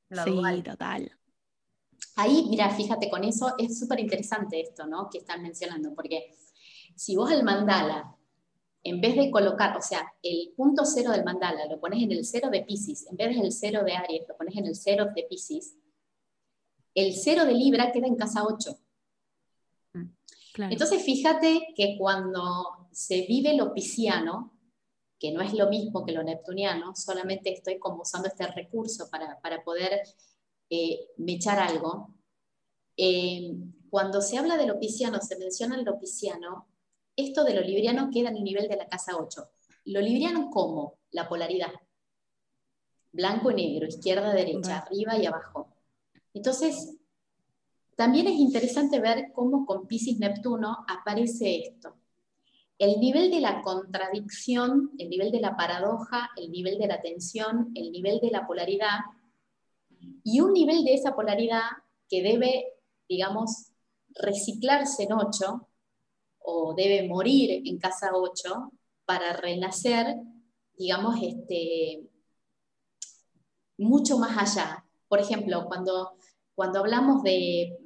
[0.09, 1.11] Lo sí, total.
[2.15, 5.09] Ahí, mira, fíjate, con eso es súper interesante esto, ¿no?
[5.09, 6.35] Que están mencionando, porque
[6.95, 8.15] si vos el mandala,
[8.83, 12.25] en vez de colocar, o sea, el punto cero del mandala lo pones en el
[12.25, 15.23] cero de Pisces, en vez del cero de Aries, lo pones en el cero de
[15.23, 15.75] Pisces,
[16.93, 18.77] el cero de Libra queda en casa 8.
[19.93, 20.09] Mm,
[20.71, 24.57] Entonces, fíjate que cuando se vive lo pisciano,
[25.17, 29.39] que no es lo mismo que lo neptuniano, solamente estoy como usando este recurso para,
[29.39, 30.01] para poder
[30.71, 32.15] eh, echar algo.
[32.95, 33.53] Eh,
[33.89, 36.67] cuando se habla de lo pisciano, se menciona el lo pisciano,
[37.15, 39.49] esto de lo libriano queda en el nivel de la casa 8.
[39.85, 41.73] Lo libriano como la polaridad.
[43.11, 45.75] Blanco y negro, izquierda, derecha, arriba y abajo.
[46.33, 46.95] Entonces,
[47.97, 51.97] también es interesante ver cómo con Piscis Neptuno aparece esto.
[52.77, 57.71] El nivel de la contradicción, el nivel de la paradoja, el nivel de la tensión,
[57.75, 59.01] el nivel de la polaridad,
[60.23, 61.61] y un nivel de esa polaridad
[62.09, 62.73] que debe,
[63.07, 63.71] digamos,
[64.09, 65.67] reciclarse en 8
[66.39, 68.71] o debe morir en casa 8
[69.05, 70.17] para renacer,
[70.77, 72.03] digamos, este,
[73.77, 74.85] mucho más allá.
[75.07, 76.13] Por ejemplo, cuando,
[76.55, 77.77] cuando hablamos de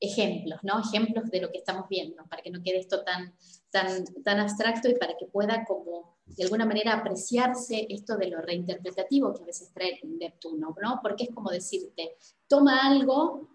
[0.00, 0.80] ejemplos, ¿no?
[0.80, 3.34] Ejemplos de lo que estamos viendo, para que no quede esto tan,
[3.70, 8.40] tan, tan abstracto y para que pueda como de alguna manera apreciarse esto de lo
[8.40, 11.00] reinterpretativo que a veces trae Neptuno, ¿no?
[11.02, 12.16] Porque es como decirte,
[12.48, 13.48] toma algo,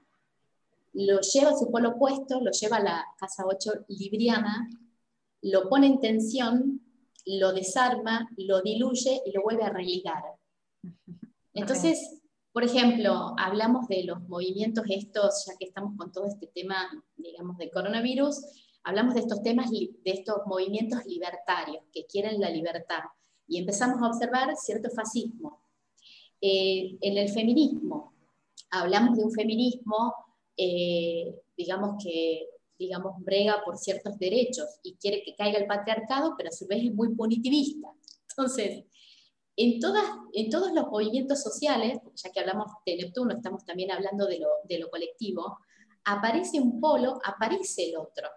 [0.94, 4.70] lo lleva a su polo opuesto, lo lleva a la casa 8 libriana,
[5.42, 6.82] lo pone en tensión,
[7.26, 10.24] lo desarma, lo diluye y lo vuelve a religar.
[11.54, 16.90] Entonces, por ejemplo, hablamos de los movimientos estos, ya que estamos con todo este tema,
[17.18, 18.42] digamos, de coronavirus,
[18.84, 23.02] hablamos de estos temas, de estos movimientos libertarios que quieren la libertad
[23.48, 25.64] y empezamos a observar cierto fascismo.
[26.42, 28.14] Eh, en el feminismo,
[28.70, 30.14] hablamos de un feminismo,
[30.56, 32.48] eh, digamos que
[32.80, 36.82] digamos, brega por ciertos derechos y quiere que caiga el patriarcado, pero a su vez
[36.86, 37.90] es muy punitivista.
[38.30, 38.86] Entonces,
[39.58, 44.90] en, todos los movimientos sociales, ya que hablamos de Neptuno, estamos también hablando de lo
[44.90, 45.60] colectivo,
[46.06, 48.30] aparece un polo, aparece el otro.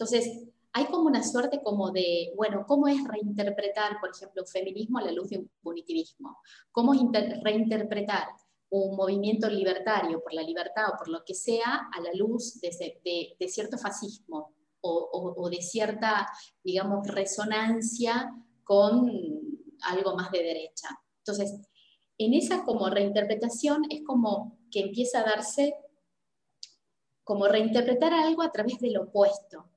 [0.00, 5.02] Entonces, hay como una suerte como de, bueno, ¿cómo es reinterpretar, por ejemplo, feminismo a
[5.02, 6.38] la luz de un punitivismo?
[6.72, 7.00] ¿Cómo es
[7.42, 8.28] reinterpretar
[8.70, 13.36] un movimiento libertario por la libertad o por lo que sea a la luz de,
[13.46, 16.26] cierto fascismo o, o, de cierta,
[16.64, 18.34] digamos, resonancia
[18.64, 19.06] con
[19.82, 20.88] algo más de derecha?
[21.18, 21.60] Entonces,
[22.16, 25.74] en esa como reinterpretación es como que empieza a darse
[27.22, 29.69] como reinterpretar algo a través del opuesto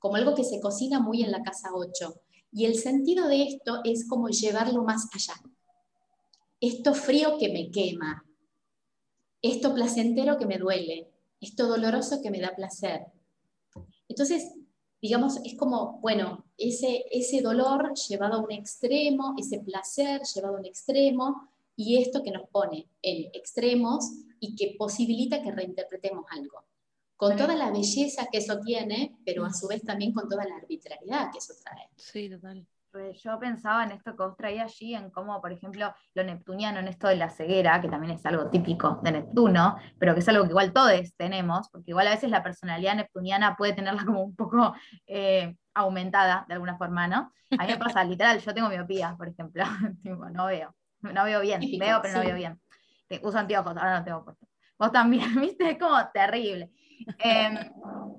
[0.00, 2.20] como algo que se cocina muy en la casa 8.
[2.52, 5.34] Y el sentido de esto es como llevarlo más allá.
[6.60, 8.24] Esto frío que me quema,
[9.40, 11.08] esto placentero que me duele,
[11.40, 13.06] esto doloroso que me da placer.
[14.08, 14.52] Entonces,
[15.00, 20.60] digamos, es como, bueno, ese, ese dolor llevado a un extremo, ese placer llevado a
[20.60, 26.64] un extremo, y esto que nos pone en extremos y que posibilita que reinterpretemos algo
[27.20, 30.56] con toda la belleza que eso tiene, pero a su vez también con toda la
[30.56, 31.86] arbitrariedad que eso trae.
[31.94, 32.66] Sí, total.
[33.22, 36.88] yo pensaba en esto que vos traía allí, en cómo, por ejemplo, lo neptuniano en
[36.88, 40.44] esto de la ceguera, que también es algo típico de Neptuno, pero que es algo
[40.44, 44.34] que igual todos tenemos, porque igual a veces la personalidad neptuniana puede tenerla como un
[44.34, 44.72] poco
[45.06, 47.34] eh, aumentada de alguna forma, ¿no?
[47.50, 49.62] A mí me pasa, literal, yo tengo miopía, por ejemplo,
[50.32, 52.58] no veo, no veo bien, veo pero no veo bien.
[53.22, 54.46] Uso anteojos, ahora no tengo puesto.
[54.78, 55.72] Vos también, ¿viste?
[55.72, 56.70] Es como terrible.
[57.18, 57.56] Em,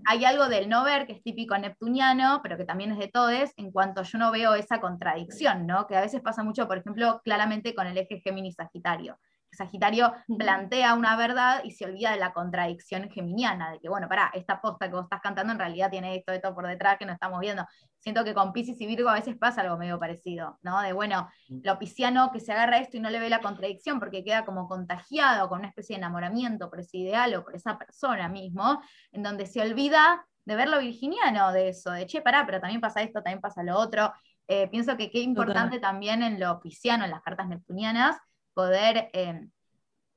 [0.05, 3.53] hay algo del no ver que es típico neptuniano, pero que también es de todes,
[3.57, 5.87] en cuanto yo no veo esa contradicción, ¿no?
[5.87, 9.17] Que a veces pasa mucho, por ejemplo, claramente con el eje Géminis-Sagitario.
[9.51, 14.31] Sagitario plantea una verdad y se olvida de la contradicción geminiana, de que, bueno, para
[14.33, 17.13] esta posta que vos estás cantando en realidad tiene esto, esto por detrás que no
[17.13, 17.65] estamos viendo.
[17.99, 20.81] Siento que con Pisces y Virgo a veces pasa algo medio parecido, ¿no?
[20.81, 23.99] De, bueno, lo pisciano que se agarra a esto y no le ve la contradicción
[23.99, 27.77] porque queda como contagiado con una especie de enamoramiento por ese ideal o por esa
[27.77, 32.45] persona mismo, en donde se olvida de ver lo virginiano de eso, de, che, pará,
[32.45, 34.11] pero también pasa esto, también pasa lo otro.
[34.47, 38.17] Eh, pienso que qué importante también en lo pisciano, en las cartas neptunianas,
[38.53, 39.47] poder eh,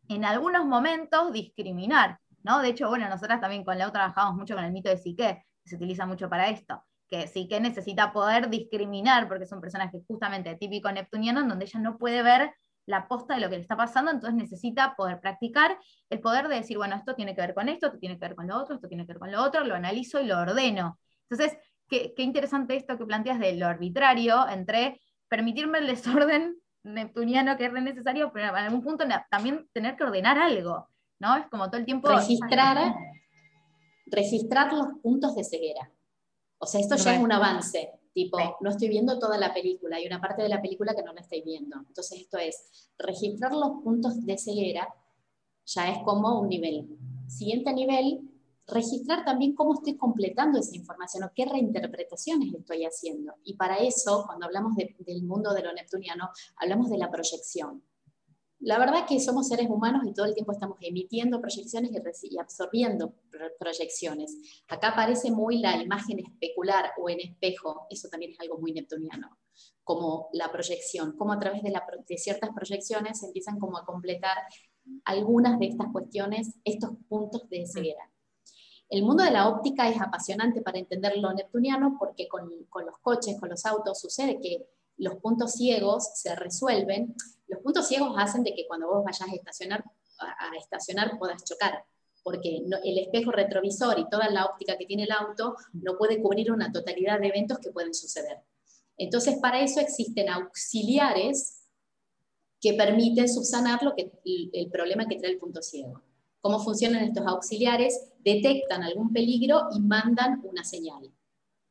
[0.09, 2.61] en algunos momentos discriminar, ¿no?
[2.61, 5.69] De hecho, bueno, nosotras también con Leo trabajamos mucho con el mito de Psique, que
[5.69, 10.55] se utiliza mucho para esto, que Psique necesita poder discriminar, porque es un personaje justamente
[10.57, 12.53] típico neptuniano, en donde ella no puede ver
[12.87, 15.79] la posta de lo que le está pasando, entonces necesita poder practicar
[16.11, 18.35] el poder de decir, bueno, esto tiene que ver con esto, esto tiene que ver
[18.35, 20.99] con lo otro, esto tiene que ver con lo otro, lo analizo y lo ordeno.
[21.31, 21.57] Entonces,
[21.89, 27.67] qué, qué interesante esto que planteas de lo arbitrario entre permitirme el desorden neptuniano que
[27.67, 31.37] es necesario, pero en algún punto también tener que ordenar algo, ¿no?
[31.37, 32.09] Es como todo el tiempo...
[32.09, 32.95] Registrar,
[34.07, 35.91] registrar los puntos de ceguera.
[36.59, 40.07] O sea, esto ya es un avance, tipo, no estoy viendo toda la película, hay
[40.07, 41.77] una parte de la película que no la estoy viendo.
[41.77, 44.89] Entonces esto es, registrar los puntos de ceguera
[45.67, 46.89] ya es como un nivel.
[47.27, 48.21] Siguiente nivel,
[48.67, 53.35] registrar también cómo estoy completando esa información o qué reinterpretaciones estoy haciendo.
[53.45, 57.83] Y para eso, cuando hablamos del mundo de lo neptuniano, hablamos de la proyección.
[58.61, 61.91] La verdad que somos seres humanos y todo el tiempo estamos emitiendo proyecciones
[62.23, 63.13] y, absorbiendo
[63.59, 64.63] proyecciones.
[64.69, 69.37] Acá aparece muy la imagen especular o en espejo, eso también es algo muy neptuniano,
[69.83, 71.75] como la proyección, como a través de,
[72.09, 74.39] de ciertas proyecciones se empiezan como a completar
[75.05, 78.14] algunas de estas cuestiones, estos puntos de ceguera.
[78.89, 83.39] El mundo de la óptica es apasionante para entender lo neptuniano porque con, los coches,
[83.41, 84.67] con los autos, sucede que
[84.99, 87.15] los puntos ciegos se resuelven.
[87.49, 89.85] Los puntos ciegos hacen de que cuando vos vayas a estacionar,
[90.19, 91.85] a, estacionar puedas chocar,
[92.23, 96.53] porque el espejo retrovisor y toda la óptica que tiene el auto no puede cubrir
[96.53, 98.39] una totalidad de eventos que pueden suceder.
[98.97, 101.63] Entonces, para eso existen auxiliares
[102.61, 106.01] que permiten subsanar lo que, el problema que trae el punto ciego
[106.45, 111.11] cómo funcionan estos auxiliares, detectan algún peligro y mandan una señal,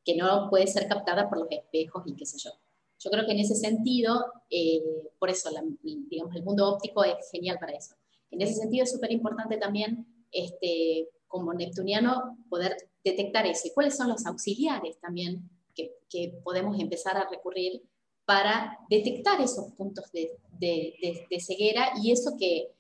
[0.04, 2.50] que no puede ser captada por los espejos y qué sé yo.
[2.98, 4.82] Yo creo que en ese sentido, eh,
[5.20, 5.52] por eso,
[5.84, 7.94] digamos, el mundo óptico es genial para eso.
[8.32, 13.68] En ese sentido es súper importante también, este, como neptuniano, poder detectar eso.
[13.68, 15.92] ¿Y cuáles son los auxiliares también que,
[16.44, 17.84] podemos empezar a recurrir
[18.26, 22.72] para detectar esos puntos de, de ceguera y eso que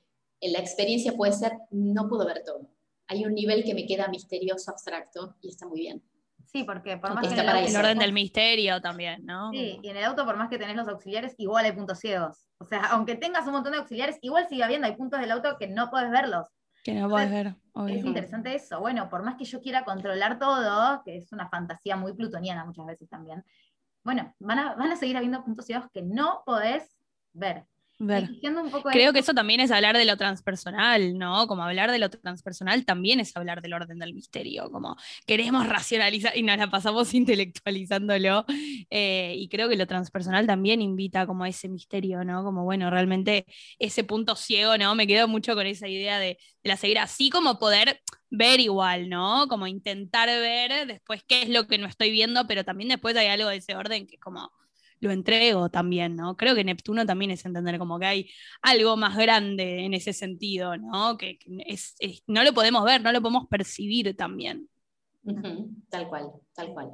[0.52, 2.70] la experiencia puede ser, no puedo ver todo.
[3.08, 6.04] Hay un nivel que me queda misterioso, abstracto, y está muy bien.
[6.46, 9.50] Sí, porque por más que el, el, orden del misterio también, ¿no?
[9.52, 12.48] Sí, y en el auto, por más que tenés los auxiliares, igual hay puntos ciegos.
[12.60, 15.58] O sea, aunque tengas un montón de auxiliares, igual sigue habiendo, hay puntos del auto
[15.58, 16.48] que no puedes verlos.
[16.84, 17.56] Que no puedes ver,
[17.88, 18.80] Es interesante eso.
[18.80, 22.86] Bueno, por más que yo quiera controlar todo, que es una fantasía muy plutoniana muchas
[22.86, 23.44] veces también,
[24.04, 26.98] bueno, van a, van a seguir habiendo puntos ciegos que no podés
[27.32, 27.66] ver.
[28.92, 31.48] Creo que eso también es hablar de lo transpersonal, ¿no?
[31.48, 36.36] Como hablar de lo transpersonal también es hablar del orden del misterio, como queremos racionalizar
[36.38, 38.46] y nos la pasamos intelectualizándolo.
[38.90, 42.44] Eh, y creo que lo transpersonal también invita como a ese misterio, ¿no?
[42.44, 43.46] Como bueno, realmente
[43.80, 44.96] ese punto ciego, ¿no?
[44.96, 49.10] Me quedo mucho con esa idea de, de la ceguera, así como poder ver igual,
[49.10, 49.48] ¿no?
[49.48, 53.28] Como intentar ver después qué es lo que no estoy viendo, pero también después hay
[53.28, 54.52] algo de ese orden que es como
[55.04, 56.38] lo entrego también, ¿no?
[56.38, 58.30] Creo que Neptuno también es entender como que hay
[58.62, 61.18] algo más grande en ese sentido, ¿no?
[61.18, 61.38] Que,
[61.68, 64.70] es, no lo podemos ver, no lo podemos percibir también.
[65.90, 66.92] Tal cual, tal cual.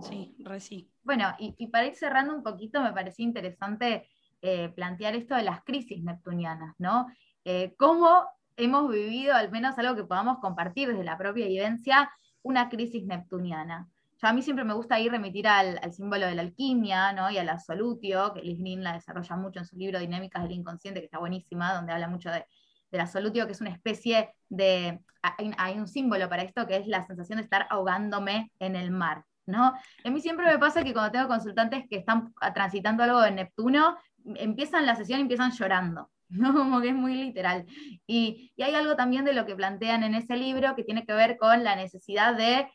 [0.00, 0.90] Sí, re sí.
[1.02, 4.08] Bueno, y, para ir cerrando un poquito, me parecía interesante
[4.42, 7.08] eh, plantear esto de las crisis neptunianas, ¿no?
[7.44, 8.24] Eh, ¿Cómo
[8.56, 12.10] hemos vivido, al menos algo que podamos compartir desde la propia vivencia,
[12.42, 13.88] una crisis neptuniana?
[14.28, 17.30] A mí siempre me gusta ir remitir al, símbolo de la alquimia ¿no?
[17.30, 21.00] y al absolutio, que Liz Green la desarrolla mucho en su libro Dinámicas del Inconsciente,
[21.00, 22.44] que está buenísima, donde habla mucho de,
[22.90, 25.00] del absolutio, que es una especie de...
[25.22, 29.24] Hay, un símbolo para esto que es la sensación de estar ahogándome en el mar.
[29.46, 29.74] ¿no?
[30.04, 33.98] A mí siempre me pasa que cuando tengo consultantes que están transitando algo de Neptuno,
[34.36, 36.10] empiezan la sesión y empiezan llorando.
[36.30, 36.54] ¿no?
[36.54, 37.66] Como que es muy literal.
[38.06, 41.12] Y, y, hay algo también de lo que plantean en ese libro que tiene que
[41.12, 42.68] ver con la necesidad de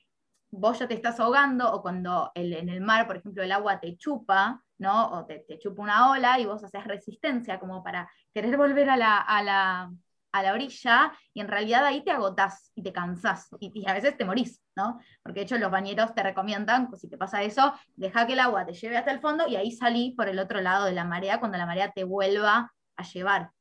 [0.51, 3.97] vos ya te estás ahogando o cuando en el mar, por ejemplo, el agua te
[3.97, 5.11] chupa, ¿no?
[5.11, 9.19] O te, chupa una ola y vos haces resistencia como para querer volver a la,
[9.19, 9.91] a la,
[10.31, 14.17] a la orilla y en realidad ahí te agotás y te cansás y, a veces
[14.17, 14.99] te morís, ¿no?
[15.23, 18.39] Porque de hecho los bañeros te recomiendan, pues, si te pasa eso, deja que el
[18.39, 21.05] agua te lleve hasta el fondo y ahí salí por el otro lado de la
[21.05, 23.51] marea cuando la marea te vuelva a llevar.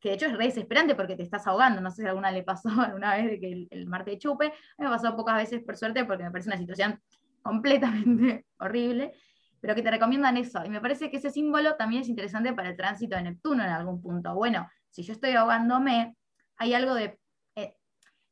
[0.00, 1.80] Que de hecho es re desesperante porque te estás ahogando.
[1.80, 4.46] No sé si alguna le pasó alguna vez de que el, te chupe.
[4.46, 7.00] A mí me pasó pocas veces, por suerte, porque me parece una situación
[7.42, 9.12] completamente horrible,
[9.60, 10.64] pero que te recomiendan eso.
[10.64, 13.70] Y me parece que ese símbolo también es interesante para el tránsito de Neptuno en
[13.70, 14.34] algún punto.
[14.34, 16.16] Bueno, si yo estoy ahogándome,
[16.56, 17.18] hay algo de
[17.56, 17.74] eh,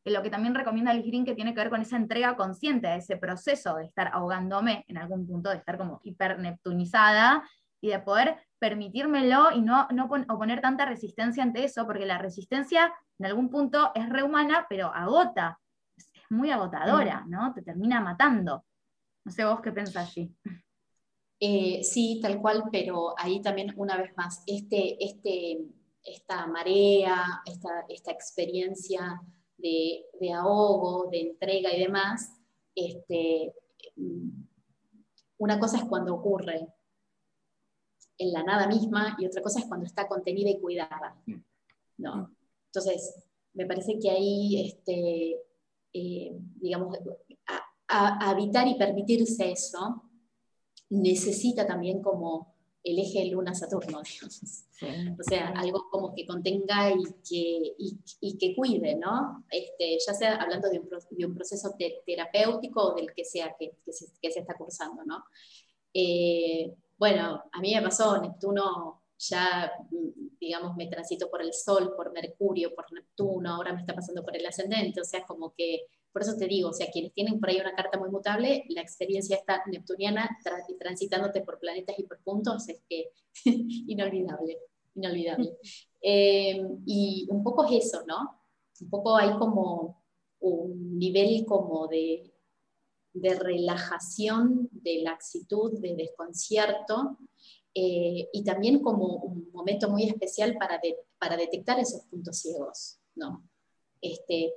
[0.05, 2.97] lo que también recomienda el Green que tiene que ver con esa entrega consciente a
[2.97, 7.43] ese proceso de estar ahogándome en algún punto, de estar como hiperneptunizada
[7.81, 12.93] y de poder permitírmelo y no, no oponer tanta resistencia ante eso, porque la resistencia
[13.19, 15.59] en algún punto es rehumana, pero agota,
[15.97, 17.31] es, muy agotadora, mm.
[17.31, 17.53] ¿no?
[17.55, 18.65] Te termina matando.
[19.25, 20.33] No sé vos qué pensás allí.
[21.41, 25.59] Eh, sí, tal cual, pero ahí también una vez más, este, este,
[26.05, 29.21] esta marea, esta, esta experiencia
[29.57, 32.37] de, de, ahogo, de entrega y demás,
[32.75, 33.55] este,
[33.97, 34.29] mm,
[35.39, 36.69] una cosa es cuando ocurre,
[38.21, 41.17] en la nada misma y otra cosa es cuando está contenida y cuidada.
[41.97, 42.17] ¿no?
[42.17, 42.37] Mm.
[42.67, 43.15] Entonces,
[43.55, 45.41] me parece que ahí, este,
[45.93, 46.99] eh, digamos,
[47.89, 50.05] habitar y permitirse eso
[50.91, 52.55] necesita también como
[52.85, 54.65] el eje Luna-Saturno, digamos.
[55.19, 57.75] O sea, algo como que contenga y que,
[58.21, 59.45] y, que cuide, ¿no?
[59.51, 61.75] Este, ya sea hablando de un, de un proceso
[62.07, 65.25] terapéutico o del que sea que, que, se, que se, está cursando, ¿no?
[65.93, 69.73] Eh, bueno, a mí me pasó, Neptuno ya,
[70.39, 74.37] digamos, me transito por el Sol, por Mercurio, por Neptuno, ahora me está pasando por
[74.37, 77.49] el ascendente, o sea, como que, por eso te digo, o sea, quienes tienen por
[77.49, 80.29] ahí una carta muy mutable, la experiencia está neptuniana
[80.79, 83.13] transitándote por planetas y por puntos, es que
[83.45, 84.59] inolvidable,
[84.95, 85.57] inolvidable.
[86.03, 88.41] Eh, y un poco es eso, ¿no?
[88.81, 90.03] Un poco hay como
[90.39, 92.33] un nivel como de
[93.13, 97.19] de relajación, de laxitud, de desconcierto,
[97.75, 100.81] eh, y también como un momento muy especial para,
[101.19, 102.99] para detectar esos puntos ciegos.
[103.15, 103.49] ¿no?
[104.01, 104.53] Este,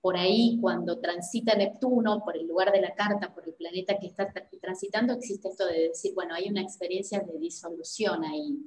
[0.00, 4.06] por ahí, cuando transita Neptuno, por el lugar de la carta, por el planeta que
[4.06, 4.30] está
[4.60, 8.58] transitando, existe esto de decir, bueno, hay una experiencia de disolución ahí,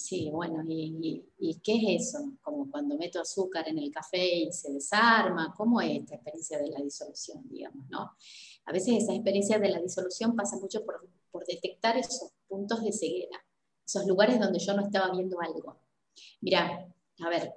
[0.00, 2.32] Sí, bueno, ¿y, qué es eso?
[2.40, 6.70] Como cuando meto azúcar en el café y se desarma, ¿cómo es esta experiencia de
[6.70, 8.10] la disolución, digamos, no?
[8.64, 11.06] A veces esa experiencia de la disolución pasa mucho por,
[11.46, 13.44] detectar esos puntos de ceguera,
[13.86, 15.76] esos lugares donde yo no estaba viendo algo.
[16.40, 16.88] Mira,
[17.18, 17.52] a ver,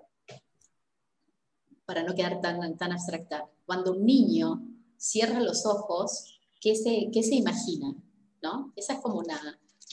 [1.86, 4.62] para no quedar tan, tan abstracta, cuando un niño
[4.98, 7.96] cierra los ojos, ¿qué se, qué se imagina?
[8.42, 8.74] ¿No?
[8.76, 9.40] Esa es como una,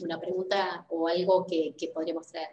[0.05, 2.49] una pregunta o algo que, que podríamos traer.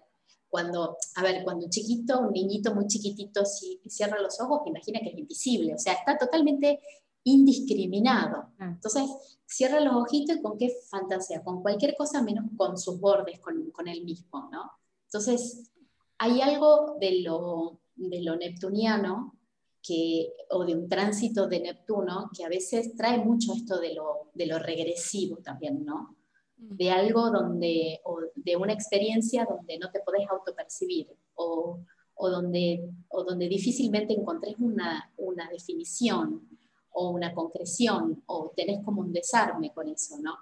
[0.49, 4.99] Cuando, a ver, cuando un chiquito, un niñito muy chiquitito si, cierra los ojos, imagina
[5.01, 6.79] que es invisible, o sea, está totalmente
[7.23, 8.53] indiscriminado.
[8.57, 8.63] Mm.
[8.75, 9.03] Entonces,
[9.45, 13.71] cierra los ojitos y con qué fantasía, con cualquier cosa menos con sus bordes, con,
[13.71, 14.71] con él mismo, ¿no?
[15.05, 15.71] Entonces,
[16.17, 19.37] hay algo de lo, de lo neptuniano
[19.81, 24.31] que, o de un tránsito de Neptuno que a veces trae mucho esto de lo,
[24.33, 26.16] de lo regresivo también, ¿no?
[26.57, 31.79] De algo donde, o de una experiencia donde no te podés autopercibir o,
[32.15, 36.49] o, donde, o donde difícilmente encontrés una, una definición
[36.91, 40.35] o una concreción o tenés como un desarme con eso, ¿no?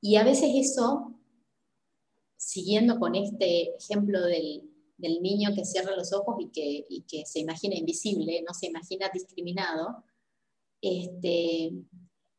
[0.00, 1.14] Y a veces eso,
[2.36, 7.26] siguiendo con este ejemplo del, del niño que cierra los ojos y que, y que
[7.26, 10.04] se imagina invisible, no se imagina discriminado,
[10.80, 11.72] este,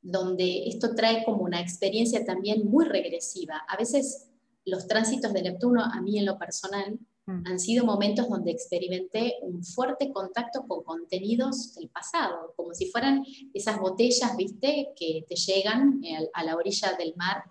[0.07, 3.63] donde esto trae como una experiencia también muy regresiva.
[3.67, 4.29] A veces
[4.63, 7.43] los tránsitos de Neptuno, a mí en lo personal, mm.
[7.45, 13.25] han sido momentos donde experimenté un fuerte contacto con contenidos del pasado, como si fueran
[13.53, 17.43] esas botellas, viste, que te llegan eh, a la orilla del mar.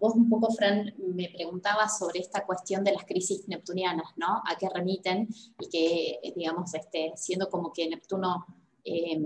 [0.00, 4.26] Vos un poco, Fran, me preguntabas sobre esta cuestión de las crisis neptunianas, ¿no?
[4.26, 5.28] A qué remiten
[5.60, 8.44] y que, eh, digamos, este, siendo como que Neptuno
[8.84, 9.20] eh,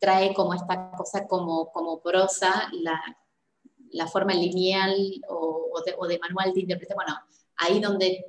[0.00, 2.98] trae como esta cosa como, como prosa, la,
[3.90, 4.96] la forma lineal
[5.28, 7.04] o, de, manual de interpretación.
[7.04, 7.20] Bueno,
[7.58, 8.24] ahí donde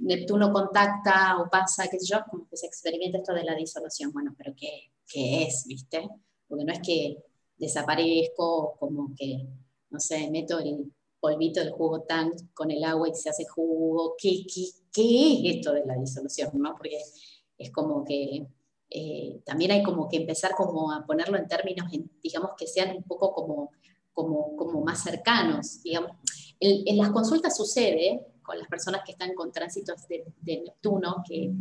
[0.00, 4.12] Neptuno contacta o pasa, qué sé yo, como que se experimenta esto de la disolución.
[4.12, 6.08] Bueno, pero ¿qué, qué es, ¿viste?
[6.48, 7.16] Porque no es que
[7.56, 9.46] desaparezco, como que,
[9.90, 14.16] no sé, meto el polvito del jugo tank con el agua y se hace jugo.
[14.18, 16.50] ¿Qué, qué, qué es esto de la disolución?
[16.54, 16.74] ¿no?
[16.76, 16.98] Porque
[17.56, 18.48] es como que
[18.94, 21.90] eh, también hay como que empezar como a ponerlo en términos,
[22.22, 23.70] digamos, que sean un poco como,
[24.12, 25.82] como, como más cercanos.
[25.82, 26.12] Digamos.
[26.60, 31.52] En, las consultas sucede con las personas que están con tránsitos de, Neptuno, que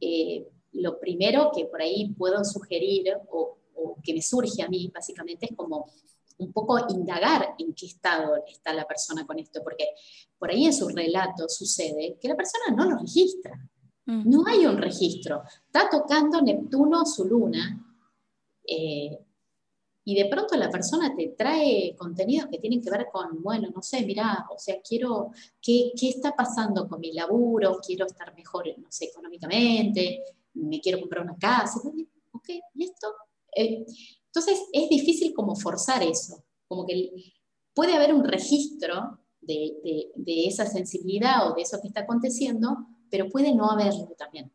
[0.00, 4.90] eh, lo primero que por ahí puedo sugerir o, o que me surge a mí,
[4.92, 5.86] básicamente, es como
[6.38, 9.88] un poco indagar en qué estado está la persona con esto, porque
[10.38, 13.52] por ahí en su relato sucede que la persona no lo registra.
[14.06, 15.42] No hay un registro.
[15.66, 17.82] Está tocando Neptuno su luna
[18.66, 19.18] eh,
[20.04, 23.82] y de pronto la persona te trae contenidos que tienen que ver con, bueno, no
[23.82, 25.30] sé, mira, o sea, quiero,
[25.60, 27.78] ¿qué, ¿qué, está pasando con mi laburo?
[27.84, 30.22] Quiero estar mejor, no sé, económicamente,
[30.54, 31.80] me quiero comprar una casa.
[32.32, 33.14] Ok, ¿y esto?
[33.54, 33.84] Eh,
[34.26, 37.12] entonces es difícil como forzar eso, como que
[37.72, 42.86] puede haber un registro de, de, de esa sensibilidad o de eso que está aconteciendo,
[43.12, 44.50] pero puede no haberlo también.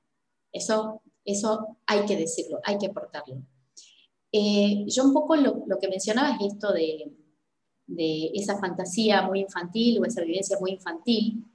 [0.51, 3.43] Eso, eso hay que decirlo, hay que aportarlo.
[4.31, 7.13] Eh, yo un poco lo, que mencionaba es esto de,
[7.85, 11.45] de, esa fantasía muy infantil o esa vivencia muy infantil,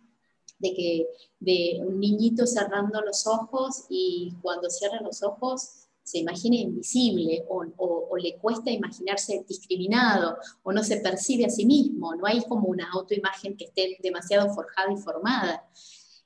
[0.61, 1.07] de que
[1.41, 7.65] de un niñito cerrando los ojos y cuando cierra los ojos se imagina invisible o,
[7.79, 12.69] o, le cuesta imaginarse discriminado o no se percibe a sí mismo, no hay como
[12.69, 15.69] una autoimagen que esté demasiado forjada y formada.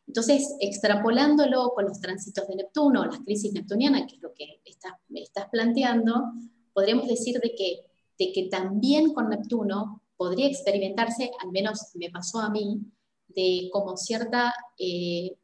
[0.06, 4.92] Entonces, extrapolándolo con los tránsitos de Neptuno, las crisis neptunianas, que es lo que estás,
[5.14, 6.32] estás planteando,
[6.72, 7.80] podríamos decir de que,
[8.18, 12.80] de que también con Neptuno podría experimentarse, al menos me pasó a mí,
[13.28, 15.36] de como cierta eh,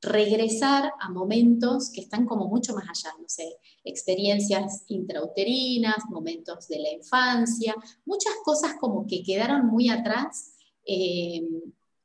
[0.00, 6.78] regresar a momentos que están como mucho más allá, no sé, experiencias intrauterinas, momentos de
[6.78, 7.74] la infancia,
[8.04, 10.52] muchas cosas como que quedaron muy atrás.
[10.86, 11.42] Eh,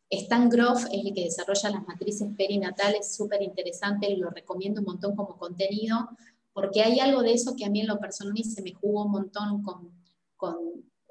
[0.09, 5.15] Stan Groff es el que desarrolla las matrices perinatales, súper interesante, lo recomiendo un montón
[5.15, 6.09] como contenido,
[6.51, 9.11] porque hay algo de eso que a mí en lo personal se me jugó un
[9.11, 9.93] montón con,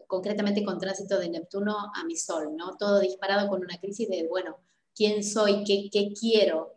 [0.07, 2.77] concretamente con tránsito de Neptuno a mi Sol, ¿no?
[2.77, 4.57] Todo disparado con una crisis de, bueno,
[4.95, 5.63] ¿quién soy?
[5.65, 6.75] ¿Qué, qué quiero?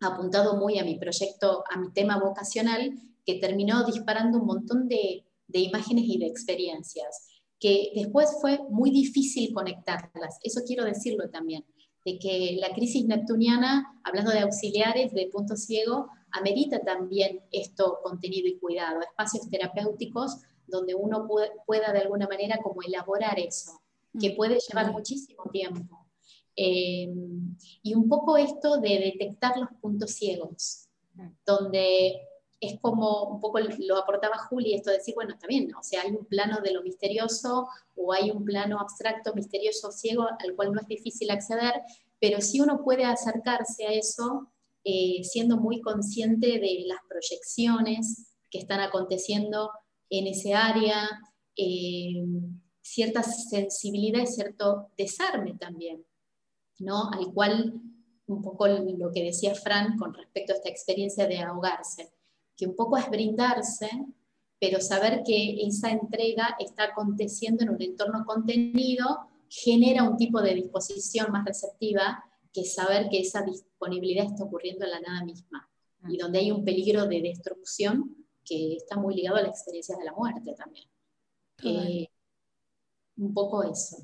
[0.00, 2.92] Apuntado muy a mi proyecto, a mi tema vocacional,
[3.26, 8.90] que terminó disparando un montón de, de imágenes y de experiencias que después fue muy
[8.90, 10.38] difícil conectarlas.
[10.42, 11.64] Eso quiero decirlo también,
[12.04, 18.48] de que la crisis neptuniana, hablando de auxiliares, de punto ciego, amerita también esto contenido
[18.48, 21.26] y cuidado, espacios terapéuticos donde uno
[21.66, 23.80] pueda de alguna manera como elaborar eso,
[24.20, 26.06] que mm, puede llevar muchísimo tiempo.
[26.54, 27.08] Eh,
[27.82, 31.28] y un poco esto de detectar los puntos ciegos, mm.
[31.46, 32.27] donde
[32.60, 36.02] es como un poco lo aportaba Juli, esto de decir, bueno, está bien, o sea,
[36.02, 40.72] hay un plano de lo misterioso o hay un plano abstracto, misterioso, ciego, al cual
[40.72, 41.74] no es difícil acceder,
[42.20, 44.50] pero si uno puede acercarse a eso
[44.84, 49.70] eh, siendo muy consciente de las proyecciones que están aconteciendo
[50.10, 51.08] en ese área,
[51.56, 52.24] eh,
[52.80, 56.04] cierta sensibilidad y cierto desarme también,
[56.78, 57.10] ¿no?
[57.10, 57.80] Al cual
[58.26, 62.12] un poco lo que decía Fran con respecto a esta experiencia de ahogarse
[62.58, 63.88] que un poco es brindarse,
[64.60, 69.06] pero saber que esa entrega está aconteciendo en un entorno contenido
[69.48, 74.90] genera un tipo de disposición más receptiva que saber que esa disponibilidad está ocurriendo en
[74.90, 75.70] la nada misma
[76.08, 76.18] y mm.
[76.18, 80.12] donde hay un peligro de destrucción que está muy ligado a la experiencia de la
[80.12, 80.88] muerte también.
[81.62, 82.08] Eh,
[83.16, 83.98] un poco eso.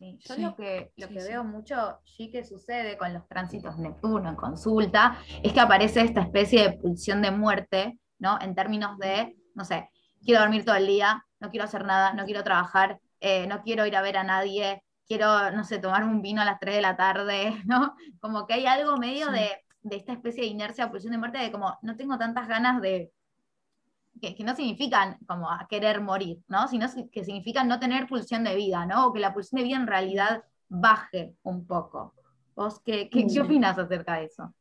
[0.00, 4.36] Yo lo que, lo que veo mucho, sí que sucede con los tránsitos Neptuno en
[4.36, 8.38] consulta, es que aparece esta especie de pulsión de muerte, ¿no?
[8.40, 9.90] En términos de, no sé,
[10.24, 13.86] quiero dormir todo el día, no quiero hacer nada, no quiero trabajar, eh, no quiero
[13.86, 16.82] ir a ver a nadie, quiero, no sé, tomar un vino a las 3 de
[16.82, 17.96] la tarde, ¿no?
[18.20, 19.50] Como que hay algo medio de,
[19.82, 23.10] de, esta especie de inercia, pulsión de muerte, de como, no tengo tantas ganas de,
[24.20, 26.68] que, no significan como a querer morir, ¿no?
[26.68, 29.06] Sino que significan no tener pulsión de vida, ¿no?
[29.06, 32.14] O que la pulsión de vida en realidad baje un poco.
[32.54, 33.44] ¿Vos qué, qué, qué mm.
[33.44, 34.52] opinas acerca de eso?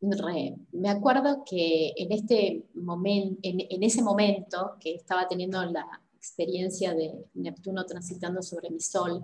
[0.00, 5.84] Me acuerdo que en, este momento, en, ese momento que estaba teniendo la
[6.14, 9.22] experiencia de Neptuno transitando sobre mi sol,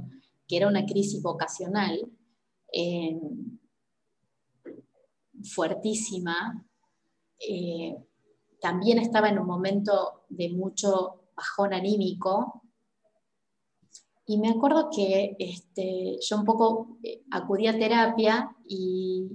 [0.49, 2.11] que era una crisis vocacional
[2.73, 3.21] eh,
[5.45, 6.65] fuertísima,
[7.39, 7.97] eh,
[8.65, 12.63] también estaba en un momento de mucho bajón anímico.
[14.25, 19.29] Y me acuerdo que este, yo un poco eh, acudí a terapia y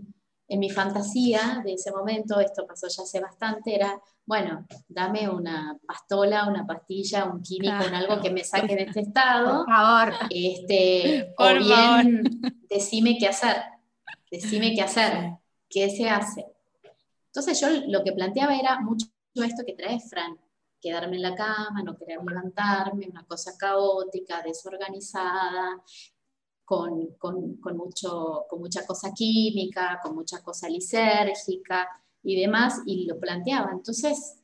[0.48, 5.78] en mi fantasía de ese momento, esto pasó ya hace bastante, era, bueno, dame una
[5.86, 9.64] pastola, una pastilla, un químico, algo que me saque de este estado.
[9.64, 10.14] Por favor.
[10.32, 12.24] Este, o bien,
[12.68, 13.58] decime qué hacer,
[14.32, 15.34] decime qué hacer,
[15.70, 16.48] qué se hace.
[17.28, 19.06] Entonces yo lo que planteaba era mucho
[19.36, 20.38] esto que trae Fran,
[20.82, 25.84] quedarme en la cama, no querer levantarme, una cosa caótica, desorganizada,
[26.64, 27.18] con,
[27.76, 31.88] mucho, con mucha cosa química, con mucha cosa lisérgica
[32.22, 33.72] y demás, y lo planteaba.
[33.72, 34.40] Entonces,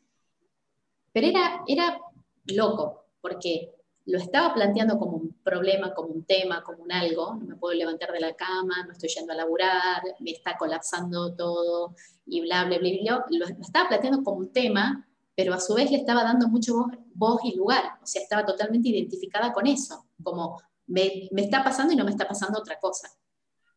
[1.14, 2.00] pero era, era
[2.46, 3.75] loco, porque
[4.06, 7.74] lo estaba planteando como un problema, como un tema, como un algo, no me puedo
[7.74, 11.96] levantar de la cama, no estoy yendo a laburar, me está colapsando todo
[12.26, 13.26] y bla, bla, bla, bla.
[13.30, 16.92] Lo, estaba planteando como un tema, pero a su vez le estaba dando mucho voz,
[17.14, 21.94] voz y lugar, o sea, estaba totalmente identificada con eso, como me, me, está pasando
[21.94, 23.10] y no me está pasando otra cosa.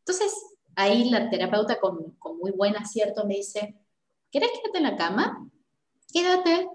[0.00, 0.32] Entonces,
[0.76, 3.76] ahí la terapeuta con, con muy buen acierto me dice,
[4.30, 5.50] ¿querés quedarte en la cama?
[6.12, 6.68] Quédate.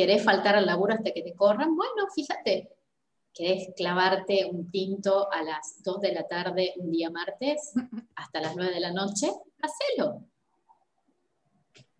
[0.00, 1.76] ¿Querés faltar al laburo hasta que te corran?
[1.76, 2.72] Bueno, fíjate.
[3.34, 7.74] ¿Querés clavarte un tinto a las 2 de la tarde un día martes
[8.16, 9.30] hasta las 9 de la noche?
[9.60, 10.24] Hacelo.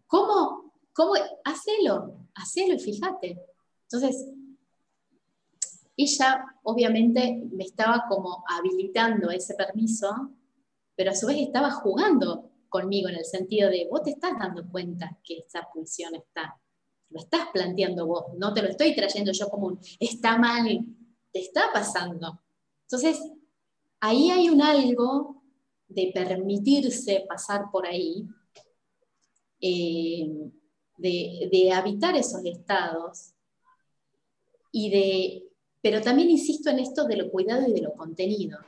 [0.07, 0.73] ¿Cómo?
[0.95, 1.13] ¿Cómo?
[1.45, 2.27] Hacelo.
[2.37, 3.39] Hacelo y fíjate.
[3.83, 4.31] Entonces,
[5.95, 10.31] ella obviamente me estaba como habilitando ese permiso,
[10.97, 14.67] pero a su vez estaba jugando conmigo en el sentido de vos te estás dando
[14.71, 16.59] cuenta que esa pulsión está,
[17.11, 20.67] lo estás planteando vos, no te lo estoy trayendo yo como un está mal,
[21.33, 22.41] te está pasando.
[22.83, 23.21] Entonces,
[24.01, 25.43] ahí hay un algo
[25.89, 28.27] de permitirse pasar por ahí,
[29.61, 30.51] eh,
[30.97, 33.33] de, de habitar esos estados
[34.73, 35.51] y de
[35.83, 38.59] pero también insisto en esto de lo cuidado y de lo contenido,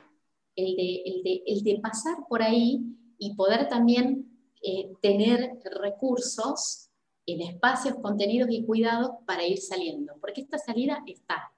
[0.57, 2.81] el de, el de, pasar por ahí
[3.19, 4.31] y poder también
[4.63, 6.91] eh, tener recursos
[7.27, 11.53] en espacios, contenidos y cuidados para ir saliendo, porque esta salida está.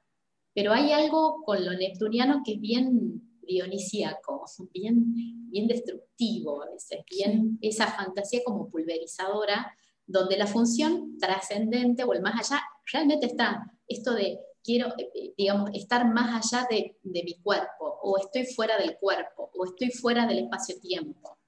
[0.54, 7.00] Pero hay algo con lo neptuniano que es bien dionisíaco, bien, bien destructivo a veces,
[7.10, 12.62] bien esa fantasía como pulverizadora, donde la función trascendente o el más allá
[12.92, 13.70] realmente está.
[13.88, 18.78] Esto de quiero, eh, eh, digamos, estar más allá de, mi cuerpo, o estoy fuera
[18.78, 21.38] del cuerpo, o estoy fuera del espacio-tiempo,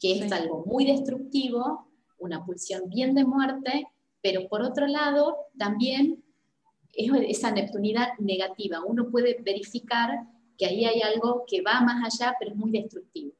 [0.00, 1.91] que es algo muy destructivo,
[2.22, 3.86] una pulsión bien de muerte,
[4.22, 6.22] pero por otro lado, también
[6.92, 8.84] es esa neptunidad negativa.
[8.84, 10.10] Uno puede verificar
[10.56, 13.32] que ahí hay algo que va más allá, pero es muy destructivo.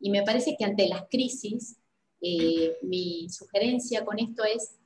[0.00, 1.78] Y me parece que ante las crisis,
[2.20, 4.76] eh, mi sugerencia con esto es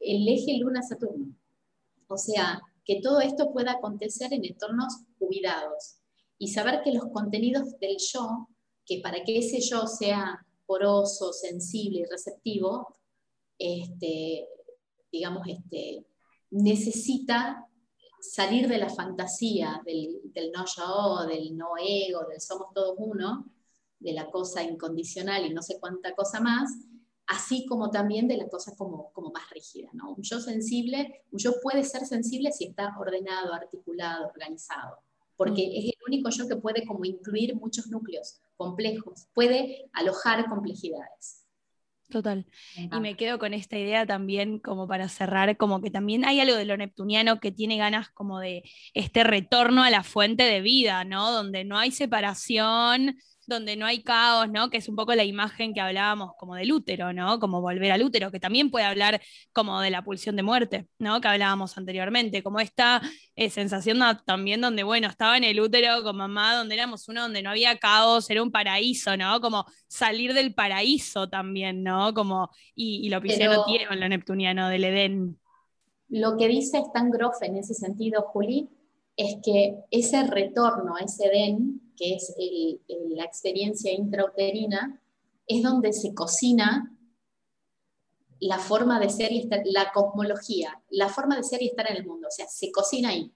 [0.00, 1.34] el eje Luna-Saturno.
[2.08, 6.00] O sea, que todo esto pueda acontecer en entornos cuidados
[6.38, 8.48] y saber que los contenidos del yo,
[8.84, 12.94] que para que ese yo sea poroso, sensible y receptivo,
[13.58, 14.46] este,
[15.10, 16.06] digamos, este,
[16.50, 17.66] necesita
[18.20, 20.20] salir de la fantasía del,
[20.52, 23.50] no yo, del no ego, del somos todos uno,
[23.98, 26.70] de la cosa incondicional y no sé cuánta cosa más,
[27.26, 29.90] así como también de la cosa como, más rígida.
[29.92, 30.12] ¿no?
[30.12, 34.98] Un yo sensible, un yo puede ser sensible si está ordenado, articulado, organizado,
[35.40, 41.46] porque es el único yo que puede como incluir muchos núcleos complejos, puede alojar complejidades.
[42.10, 42.44] Total.
[42.76, 46.56] Y me quedo con esta idea también como para cerrar, como que también hay algo
[46.56, 51.04] de lo neptuniano que tiene ganas como de este retorno a la fuente de vida,
[51.04, 51.32] ¿no?
[51.32, 53.16] Donde no hay separación,
[53.50, 54.70] donde no hay caos, ¿no?
[54.70, 57.38] Que es un poco la imagen que hablábamos como del útero, ¿no?
[57.38, 59.20] Como volver al útero, que también puede hablar
[59.52, 61.20] como de la pulsión de muerte, ¿no?
[61.20, 63.02] Que hablábamos anteriormente, como esta
[63.36, 67.42] eh, sensación también donde, bueno, estaba en el útero con mamá, donde éramos uno donde
[67.42, 69.40] no había caos, era un paraíso, ¿no?
[69.40, 72.14] Como salir del paraíso también, ¿no?
[72.14, 75.38] Como, y, lo pisciano tiene lo neptuniano del Edén.
[76.08, 78.68] Lo que dice Stan Groff en ese sentido, Juli,
[79.16, 82.34] es que ese retorno a ese Edén que es
[83.10, 85.02] la experiencia intrauterina,
[85.46, 86.96] es donde se cocina
[88.40, 91.98] la forma de ser y estar, la cosmología, la forma de ser y estar en
[91.98, 93.30] el mundo, o sea, se cocina ahí.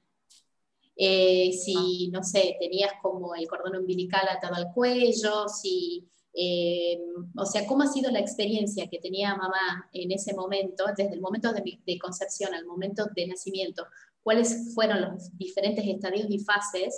[0.96, 6.98] Eh, si, no sé, tenías como el cordón umbilical atado al cuello, si, eh,
[7.36, 11.20] o sea, cómo ha sido la experiencia que tenía mamá en ese momento, desde el
[11.20, 13.84] momento de, de concepción al momento de nacimiento,
[14.22, 16.94] cuáles fueron los diferentes estadios y fases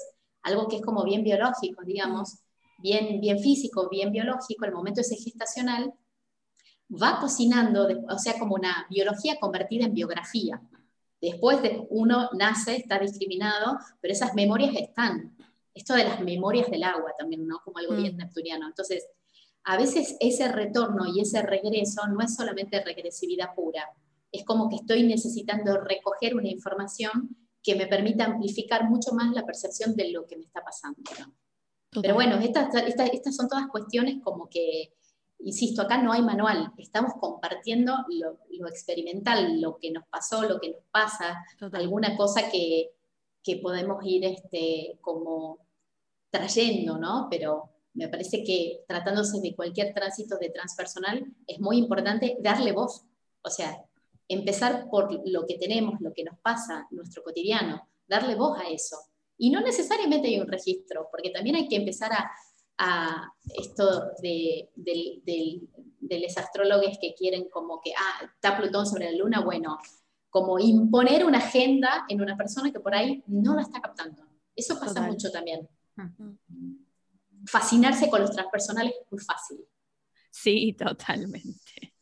[0.46, 2.38] algo que es como bien biológico, digamos,
[2.78, 5.92] bien, bien físico, bien biológico, el momento ese gestacional,
[6.90, 10.62] va cocinando, o sea, como una biología convertida en biografía.
[11.20, 15.36] Después de uno nace, está discriminado, pero esas memorias están.
[15.74, 17.58] Esto de las memorias del agua también, ¿no?
[17.64, 18.18] Como algo bien mm.
[18.18, 18.68] neptuniano.
[18.68, 19.04] Entonces,
[19.64, 23.84] a veces ese retorno y ese regreso no es solamente regresividad pura,
[24.30, 27.36] es como que estoy necesitando recoger una información
[27.66, 31.02] que me permita amplificar mucho más la percepción de lo que me está pasando.
[32.00, 34.92] Pero bueno, estas, estas, son todas cuestiones como que,
[35.40, 40.70] insisto, acá no hay manual, estamos compartiendo lo, experimental, lo que nos pasó, lo que
[40.70, 42.92] nos pasa, alguna cosa que,
[43.42, 45.58] que podemos ir este, como
[46.30, 47.26] trayendo, ¿no?
[47.28, 53.02] Pero me parece que tratándose de cualquier tránsito de transpersonal es muy importante darle voz,
[53.42, 53.82] o sea,
[54.28, 58.96] empezar por lo que tenemos, lo que nos pasa, nuestro cotidiano, darle voz a eso.
[59.38, 62.30] Y no necesariamente hay un registro, porque también hay que empezar a,
[62.78, 64.70] a esto de,
[66.00, 69.78] los astrólogos que quieren como que, ah, está Plutón sobre la Luna, bueno,
[70.30, 74.22] como imponer una agenda en una persona que por ahí no la está captando.
[74.54, 75.68] Eso pasa mucho también.
[77.46, 79.58] Fascinarse con los transpersonales es muy fácil.
[80.30, 81.94] Sí, totalmente.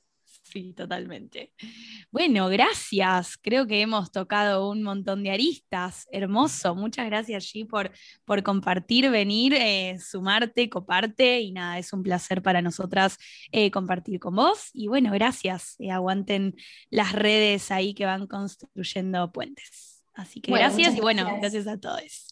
[0.54, 1.52] Sí, totalmente.
[2.12, 3.36] Bueno, gracias.
[3.36, 6.06] Creo que hemos tocado un montón de aristas.
[6.12, 6.76] Hermoso.
[6.76, 7.90] Muchas gracias, G, por,
[8.24, 11.40] por compartir, venir, eh, sumarte, coparte.
[11.40, 13.18] Y nada, es un placer para nosotras
[13.50, 14.70] eh, compartir con vos.
[14.72, 15.74] Y bueno, gracias.
[15.80, 16.54] Eh, aguanten
[16.88, 20.04] las redes ahí que van construyendo puentes.
[20.12, 22.28] Así que gracias y bueno, gracias a todos.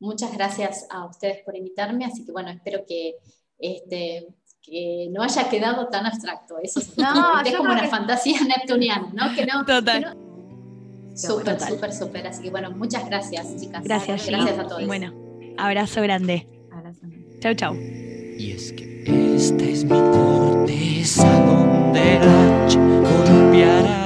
[0.00, 2.06] Muchas gracias a ustedes por invitarme.
[2.06, 3.14] Así que bueno, espero que
[3.56, 4.26] este,
[4.62, 6.56] que no haya quedado tan abstracto.
[6.62, 9.34] Eso no, es, como una fantasía neptuniana, ¿no?
[9.34, 10.02] Que no, Total.
[10.02, 10.32] Que no...
[11.14, 12.26] Súper, súper, súper.
[12.26, 13.84] Así que bueno, muchas gracias, chicas.
[13.84, 14.86] Gracias, gracias a todos.
[14.86, 15.12] Bueno,
[15.58, 16.48] abrazo grande.
[16.72, 17.00] Abrazo.
[17.40, 17.74] Chau, chau.
[17.74, 22.66] Y es que esta es mi corteza donde la
[23.28, 24.01] golpeará.